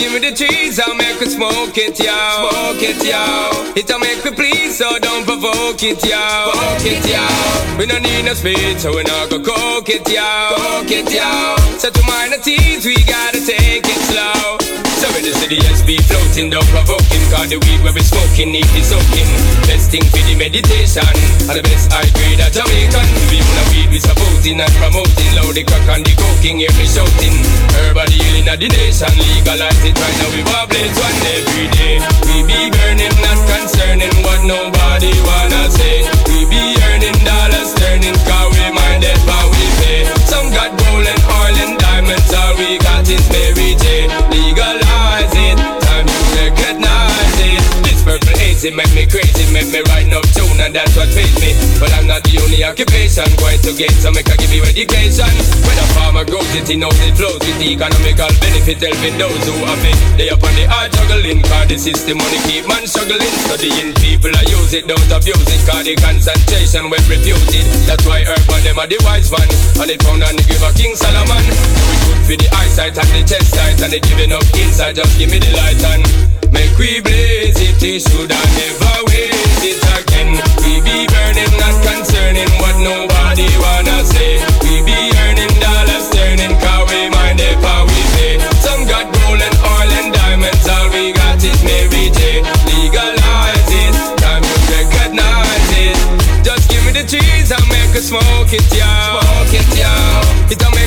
Give 0.00 0.12
me 0.14 0.18
the 0.20 0.34
cheese, 0.34 0.80
I'll 0.80 0.94
make 0.94 1.20
you 1.20 1.28
smoke 1.28 1.76
it, 1.76 1.98
yo. 2.00 2.16
Smoke 2.48 2.82
it, 2.82 3.04
yo. 3.04 3.74
It'll 3.76 3.98
make 3.98 4.24
me 4.24 4.30
please, 4.30 4.78
so 4.78 4.98
don't 4.98 5.26
provoke 5.26 5.82
it, 5.82 6.02
yo. 6.02 6.50
Provoke 6.50 6.86
it, 6.88 7.04
yo. 7.04 7.76
We 7.76 7.84
don't 7.84 8.02
need 8.02 8.24
no 8.24 8.32
speed, 8.32 8.80
so 8.80 8.96
we 8.96 9.02
not 9.02 9.28
go 9.28 9.38
coke 9.40 9.90
it, 9.90 10.08
yo. 10.08 10.24
Coke 10.56 10.90
it, 10.90 11.12
yo. 11.12 11.56
So 11.76 11.90
to 11.90 12.02
minor 12.06 12.38
teens, 12.38 12.86
we 12.86 12.96
gotta 13.04 13.44
take 13.44 13.84
it 13.84 14.00
slow. 14.08 14.69
So 15.00 15.08
when 15.16 15.24
you 15.24 15.32
see 15.32 15.48
the 15.48 15.56
be 15.88 15.96
floating, 16.04 16.52
don't 16.52 16.68
provoke 16.68 17.08
him 17.08 17.24
Cause 17.32 17.48
the 17.48 17.56
weed 17.56 17.80
where 17.80 17.96
we 17.96 18.04
smoking 18.04 18.52
need 18.52 18.68
be 18.76 18.84
soaking 18.84 19.32
Best 19.64 19.88
thing 19.88 20.04
for 20.12 20.20
the 20.28 20.36
meditation. 20.36 21.08
And 21.48 21.56
the 21.56 21.64
best 21.64 21.88
high 21.88 22.04
grade 22.12 22.36
of 22.36 22.52
Jamaican. 22.52 23.08
We 23.32 23.40
wanna 23.40 23.64
weed 23.72 23.88
we 23.88 23.96
supporting 23.96 24.60
and 24.60 24.74
promoting. 24.76 25.32
Loud 25.40 25.56
the 25.56 25.64
crack 25.64 25.88
and 25.96 26.04
the 26.04 26.12
coking, 26.20 26.60
hear 26.60 26.74
me 26.76 26.84
shouting. 26.84 27.32
Herbal 27.80 28.12
healing 28.12 28.44
of 28.44 28.60
the 28.60 28.68
nation. 28.68 29.08
Legalize 29.16 29.80
it 29.88 29.96
right 29.96 30.16
now, 30.20 30.30
we 30.36 30.42
wobblings 30.52 30.96
one 31.00 31.18
every 31.32 31.66
day. 31.80 31.96
We 32.28 32.44
be 32.44 32.60
burning, 32.68 33.16
not 33.24 33.40
concerning 33.56 34.12
what 34.20 34.44
nobody 34.44 35.16
wanna 35.24 35.64
say. 35.72 36.04
We 36.28 36.44
be 36.44 36.76
earning 36.92 37.16
dollars, 37.24 37.72
turning 37.80 38.20
car 38.28 38.52
we 38.52 38.68
minded 38.68 39.16
what 39.24 39.48
we 39.48 39.64
pay. 39.80 40.04
Some 40.28 40.52
got 40.52 40.76
gold 40.76 41.08
and 41.08 41.22
oil 41.24 41.56
and 41.56 41.74
diamonds 41.80 42.32
All 42.36 42.52
we 42.60 42.76
got 42.84 43.08
is 43.08 43.24
Mary 43.32 43.59
crazy, 48.60 48.76
make 48.76 48.92
me 48.92 49.06
crazy, 49.08 49.48
make 49.56 49.72
me 49.72 49.80
write 49.88 50.04
no 50.12 50.20
tune, 50.36 50.60
and 50.60 50.76
that's 50.76 50.92
what 50.92 51.08
pays 51.16 51.32
me. 51.40 51.56
But 51.80 51.88
I'm 51.96 52.04
not 52.04 52.20
the 52.28 52.36
only 52.44 52.60
occupation 52.60 53.24
going 53.40 53.56
to 53.64 53.72
get, 53.72 53.88
some. 53.96 54.12
make 54.12 54.28
I 54.28 54.36
give 54.36 54.52
you 54.52 54.60
education. 54.68 55.32
When 55.64 55.76
a 55.80 55.86
farmer 55.96 56.24
grows 56.28 56.44
it, 56.52 56.68
he 56.68 56.76
knows 56.76 56.92
it 57.00 57.16
flows 57.16 57.40
with 57.40 57.56
the 57.56 57.72
economical 57.72 58.28
benefit, 58.44 58.84
helping 58.84 59.16
those 59.16 59.40
who 59.48 59.56
have 59.64 59.80
it. 59.80 59.96
They 60.20 60.28
up 60.28 60.44
on 60.44 60.52
the 60.52 60.68
hard 60.68 60.92
juggling, 60.92 61.40
cause 61.40 61.72
the 61.72 61.78
system 61.80 62.20
only 62.20 62.40
keep 62.44 62.68
man 62.68 62.84
struggling. 62.84 63.32
Studying 63.48 63.96
people, 63.96 64.32
I 64.36 64.44
use 64.44 64.76
it, 64.76 64.84
don't 64.84 65.08
abuse 65.08 65.48
it, 65.48 65.62
cause 65.64 65.88
the 65.88 65.96
concentration 65.96 66.92
when 66.92 67.00
refuted. 67.08 67.64
That's 67.88 68.04
why 68.04 68.28
herb 68.28 68.44
and 68.44 68.60
them 68.60 68.76
are 68.76 68.88
the 68.88 69.00
wise 69.08 69.32
man, 69.32 69.48
and 69.80 69.88
they 69.88 69.96
found 70.04 70.20
and 70.20 70.36
they 70.36 70.44
give 70.44 70.60
a 70.60 70.70
King 70.76 70.92
Solomon. 71.00 71.99
Good 72.10 72.26
for 72.26 72.36
the 72.42 72.48
eyesight 72.58 72.98
and 72.98 73.06
the 73.14 73.22
chest 73.22 73.54
tight, 73.54 73.78
and 73.78 73.92
they 73.92 74.02
giving 74.02 74.32
up 74.34 74.42
inside, 74.58 74.98
just 74.98 75.14
give 75.14 75.30
me 75.30 75.38
the 75.38 75.54
light 75.54 75.78
and 75.94 76.02
make 76.50 76.74
we 76.74 76.98
blaze 76.98 77.54
it. 77.54 77.78
It 77.78 78.02
should 78.02 78.26
I 78.34 78.42
never 78.58 78.96
waste 79.06 79.62
it 79.62 79.78
again. 79.94 80.34
We 80.66 80.82
be 80.82 81.06
burning, 81.06 81.54
not 81.62 81.76
concerning 81.86 82.50
what 82.58 82.74
nobody 82.82 83.46
wanna 83.62 84.02
say. 84.02 84.42
We 84.66 84.82
be 84.82 84.98
earning 85.22 85.54
dollars, 85.62 86.10
turning, 86.10 86.58
cause 86.58 86.90
we 86.90 87.14
mind 87.14 87.38
if 87.38 87.62
how 87.62 87.86
we 87.86 88.00
pay. 88.18 88.42
Some 88.58 88.90
got 88.90 89.06
gold 89.06 89.38
and 89.38 89.56
oil 89.62 89.90
and 90.02 90.10
diamonds, 90.10 90.66
all 90.66 90.90
we 90.90 91.14
got 91.14 91.38
is 91.38 91.62
Mary 91.62 92.10
J. 92.10 92.42
Legalize 92.66 93.70
it, 93.70 93.94
time 94.18 94.42
you 94.42 94.58
recognize 94.66 95.70
it. 95.78 95.94
Just 96.42 96.66
give 96.66 96.82
me 96.82 96.90
the 96.90 97.06
cheese, 97.06 97.54
I'll 97.54 97.62
make 97.70 97.94
her 97.94 98.02
smoke 98.02 98.50
it, 98.50 98.66
y'all. 98.74 99.22
Smoke 99.22 99.54
it, 99.62 99.68
y'all. 99.78 100.26
It'll 100.50 100.70
make 100.74 100.79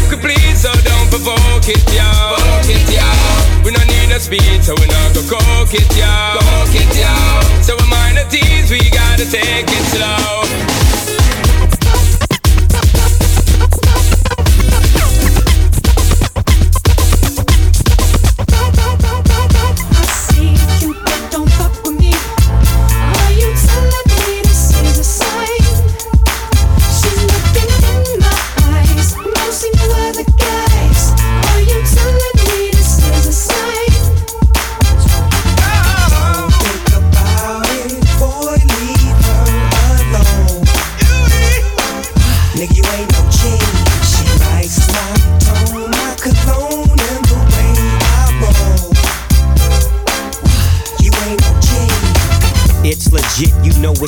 provoke 1.64 1.78
it, 1.78 1.94
y'all. 1.94 2.36
It, 2.70 2.94
y'all. 2.94 3.64
We 3.64 3.72
don't 3.72 3.88
need 3.88 4.10
no 4.10 4.18
speed, 4.18 4.64
so 4.64 4.76
we 4.76 4.88
not 4.88 5.14
go 5.14 5.22
coke 5.22 5.74
it, 5.74 5.98
y'all. 5.98 6.40
Coke 6.40 6.76
it, 6.76 7.00
y'all. 7.00 7.64
So 7.64 7.76
we 7.78 7.90
mind 7.90 8.18
the 8.18 8.26
tease, 8.30 8.70
we 8.70 8.90
gotta 8.90 9.30
take 9.30 9.68
it 9.68 9.86
slow. 9.92 10.73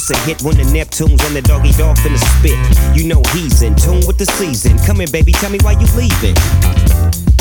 It's 0.08 0.12
a 0.14 0.26
hit 0.26 0.42
when 0.44 0.56
the 0.56 0.64
Neptunes 0.70 1.18
and 1.26 1.36
the 1.36 1.42
doggy 1.42 1.72
dog 1.72 1.98
finna 1.98 2.22
spit. 2.38 2.54
You 2.96 3.08
know 3.08 3.24
he's 3.34 3.64
in 3.64 3.74
tune 3.74 4.06
with 4.06 4.20
the 4.20 4.26
season. 4.38 4.78
Come 4.86 5.02
in, 5.02 5.10
baby, 5.10 5.32
tell 5.32 5.50
me 5.50 5.58
why 5.64 5.72
you 5.74 5.88
leaving. 5.98 6.36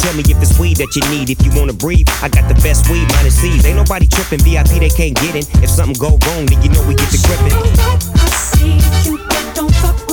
Tell 0.01 0.15
me 0.17 0.25
if 0.25 0.41
it's 0.41 0.59
weed 0.59 0.79
that 0.79 0.89
you 0.97 1.05
need, 1.13 1.29
if 1.29 1.45
you 1.45 1.53
wanna 1.53 1.75
breathe. 1.75 2.09
I 2.23 2.29
got 2.31 2.49
the 2.49 2.57
best 2.65 2.89
weed, 2.89 3.05
minus 3.21 3.37
seeds. 3.37 3.67
Ain't 3.67 3.77
nobody 3.77 4.07
tripping, 4.07 4.41
VIP 4.41 4.81
they 4.81 4.89
can't 4.89 5.15
get 5.15 5.37
in. 5.37 5.45
If 5.63 5.69
something 5.69 5.97
go 6.01 6.17
wrong, 6.25 6.47
then 6.47 6.63
you 6.63 6.71
know 6.73 6.81
we 6.89 6.95
get 6.95 7.11
to 7.13 7.21
gripping. 7.29 7.53
I 7.53 8.29
see 8.33 8.81
you, 9.05 9.19
but 9.29 9.45
don't 9.55 9.75
fuck 9.85 10.04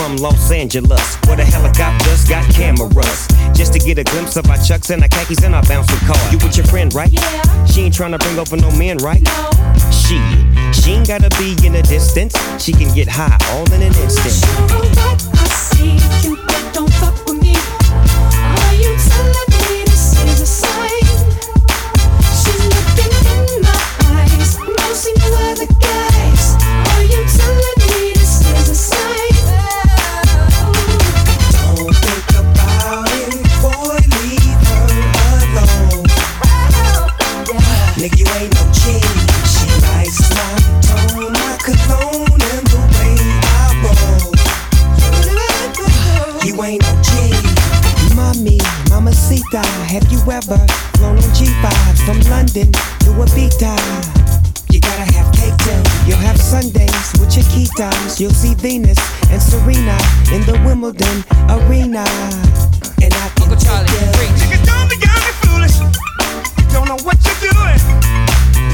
from 0.00 0.16
Los 0.16 0.50
Angeles, 0.50 1.16
where 1.26 1.36
the 1.36 1.44
helicopters 1.44 2.24
got 2.26 2.42
cameras. 2.54 3.28
Just 3.52 3.74
to 3.74 3.78
get 3.78 3.98
a 3.98 4.04
glimpse 4.04 4.36
of 4.36 4.48
our 4.48 4.56
chucks 4.56 4.88
and 4.88 5.02
our 5.02 5.08
khakis 5.08 5.44
and 5.44 5.54
our 5.54 5.62
bouncer 5.64 5.96
car. 6.06 6.16
You 6.32 6.38
with 6.38 6.56
your 6.56 6.64
friend, 6.66 6.92
right? 6.94 7.12
Yeah. 7.12 7.64
She 7.66 7.82
ain't 7.82 7.94
trying 7.94 8.12
to 8.12 8.18
bring 8.18 8.38
over 8.38 8.56
no 8.56 8.70
men, 8.78 8.96
right? 8.98 9.20
No. 9.20 9.50
She, 9.92 10.16
she 10.72 10.92
ain't 10.92 11.06
gotta 11.06 11.28
be 11.38 11.54
in 11.66 11.74
a 11.74 11.82
distance. 11.82 12.34
She 12.62 12.72
can 12.72 12.94
get 12.94 13.08
high 13.08 13.36
all 13.52 13.66
in 13.74 13.82
an 13.82 13.94
instant. 14.00 14.42
I 15.34 15.48
see 15.48 16.26
you, 16.26 16.36
but 16.46 16.72
don't 16.72 16.92
fuck 16.94 17.19
from 52.64 52.72
London 52.72 52.72
to 53.00 53.10
Ibiza? 53.10 53.74
You 54.72 54.80
gotta 54.80 55.12
have 55.12 55.32
cake 55.34 55.56
too. 55.58 55.82
You'll 56.06 56.18
have 56.18 56.40
Sundays 56.40 57.12
with 57.18 57.34
your 57.36 57.44
keytimes. 57.46 58.20
You'll 58.20 58.30
see 58.30 58.54
Venus 58.54 58.98
and 59.30 59.40
Serena 59.42 59.96
in 60.32 60.42
the 60.46 60.60
Wimbledon 60.64 61.24
arena. 61.48 62.04
And 63.02 63.12
I 63.12 63.28
can 63.34 63.50
Uncle 63.50 63.56
Charlie, 63.56 63.88
Niggas 64.38 64.64
don't 64.66 64.88
be 64.88 64.96
young 65.00 65.24
and 65.30 65.36
foolish. 65.42 65.76
Don't 66.72 66.86
know 66.86 67.00
what 67.02 67.18
you're 67.24 67.50
doing. 67.50 67.80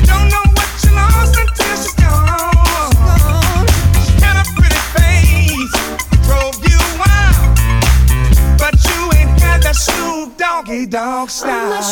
Don't 0.04 0.28
know 0.28 0.44
what 0.56 0.68
you 0.84 0.92
lost 0.92 1.36
until 1.36 1.76
she's 1.80 1.94
gone. 1.94 3.66
She 4.04 4.12
had 4.20 4.36
a 4.36 4.46
pretty 4.52 4.82
face, 4.96 5.74
drove 6.26 6.58
you 6.66 6.78
wild, 7.00 7.56
but 8.58 8.74
you 8.84 9.00
ain't 9.16 9.40
had 9.40 9.62
that 9.62 9.76
Snoop 9.76 10.36
Doggy 10.36 10.86
Dogg 10.86 11.30
style. 11.30 11.85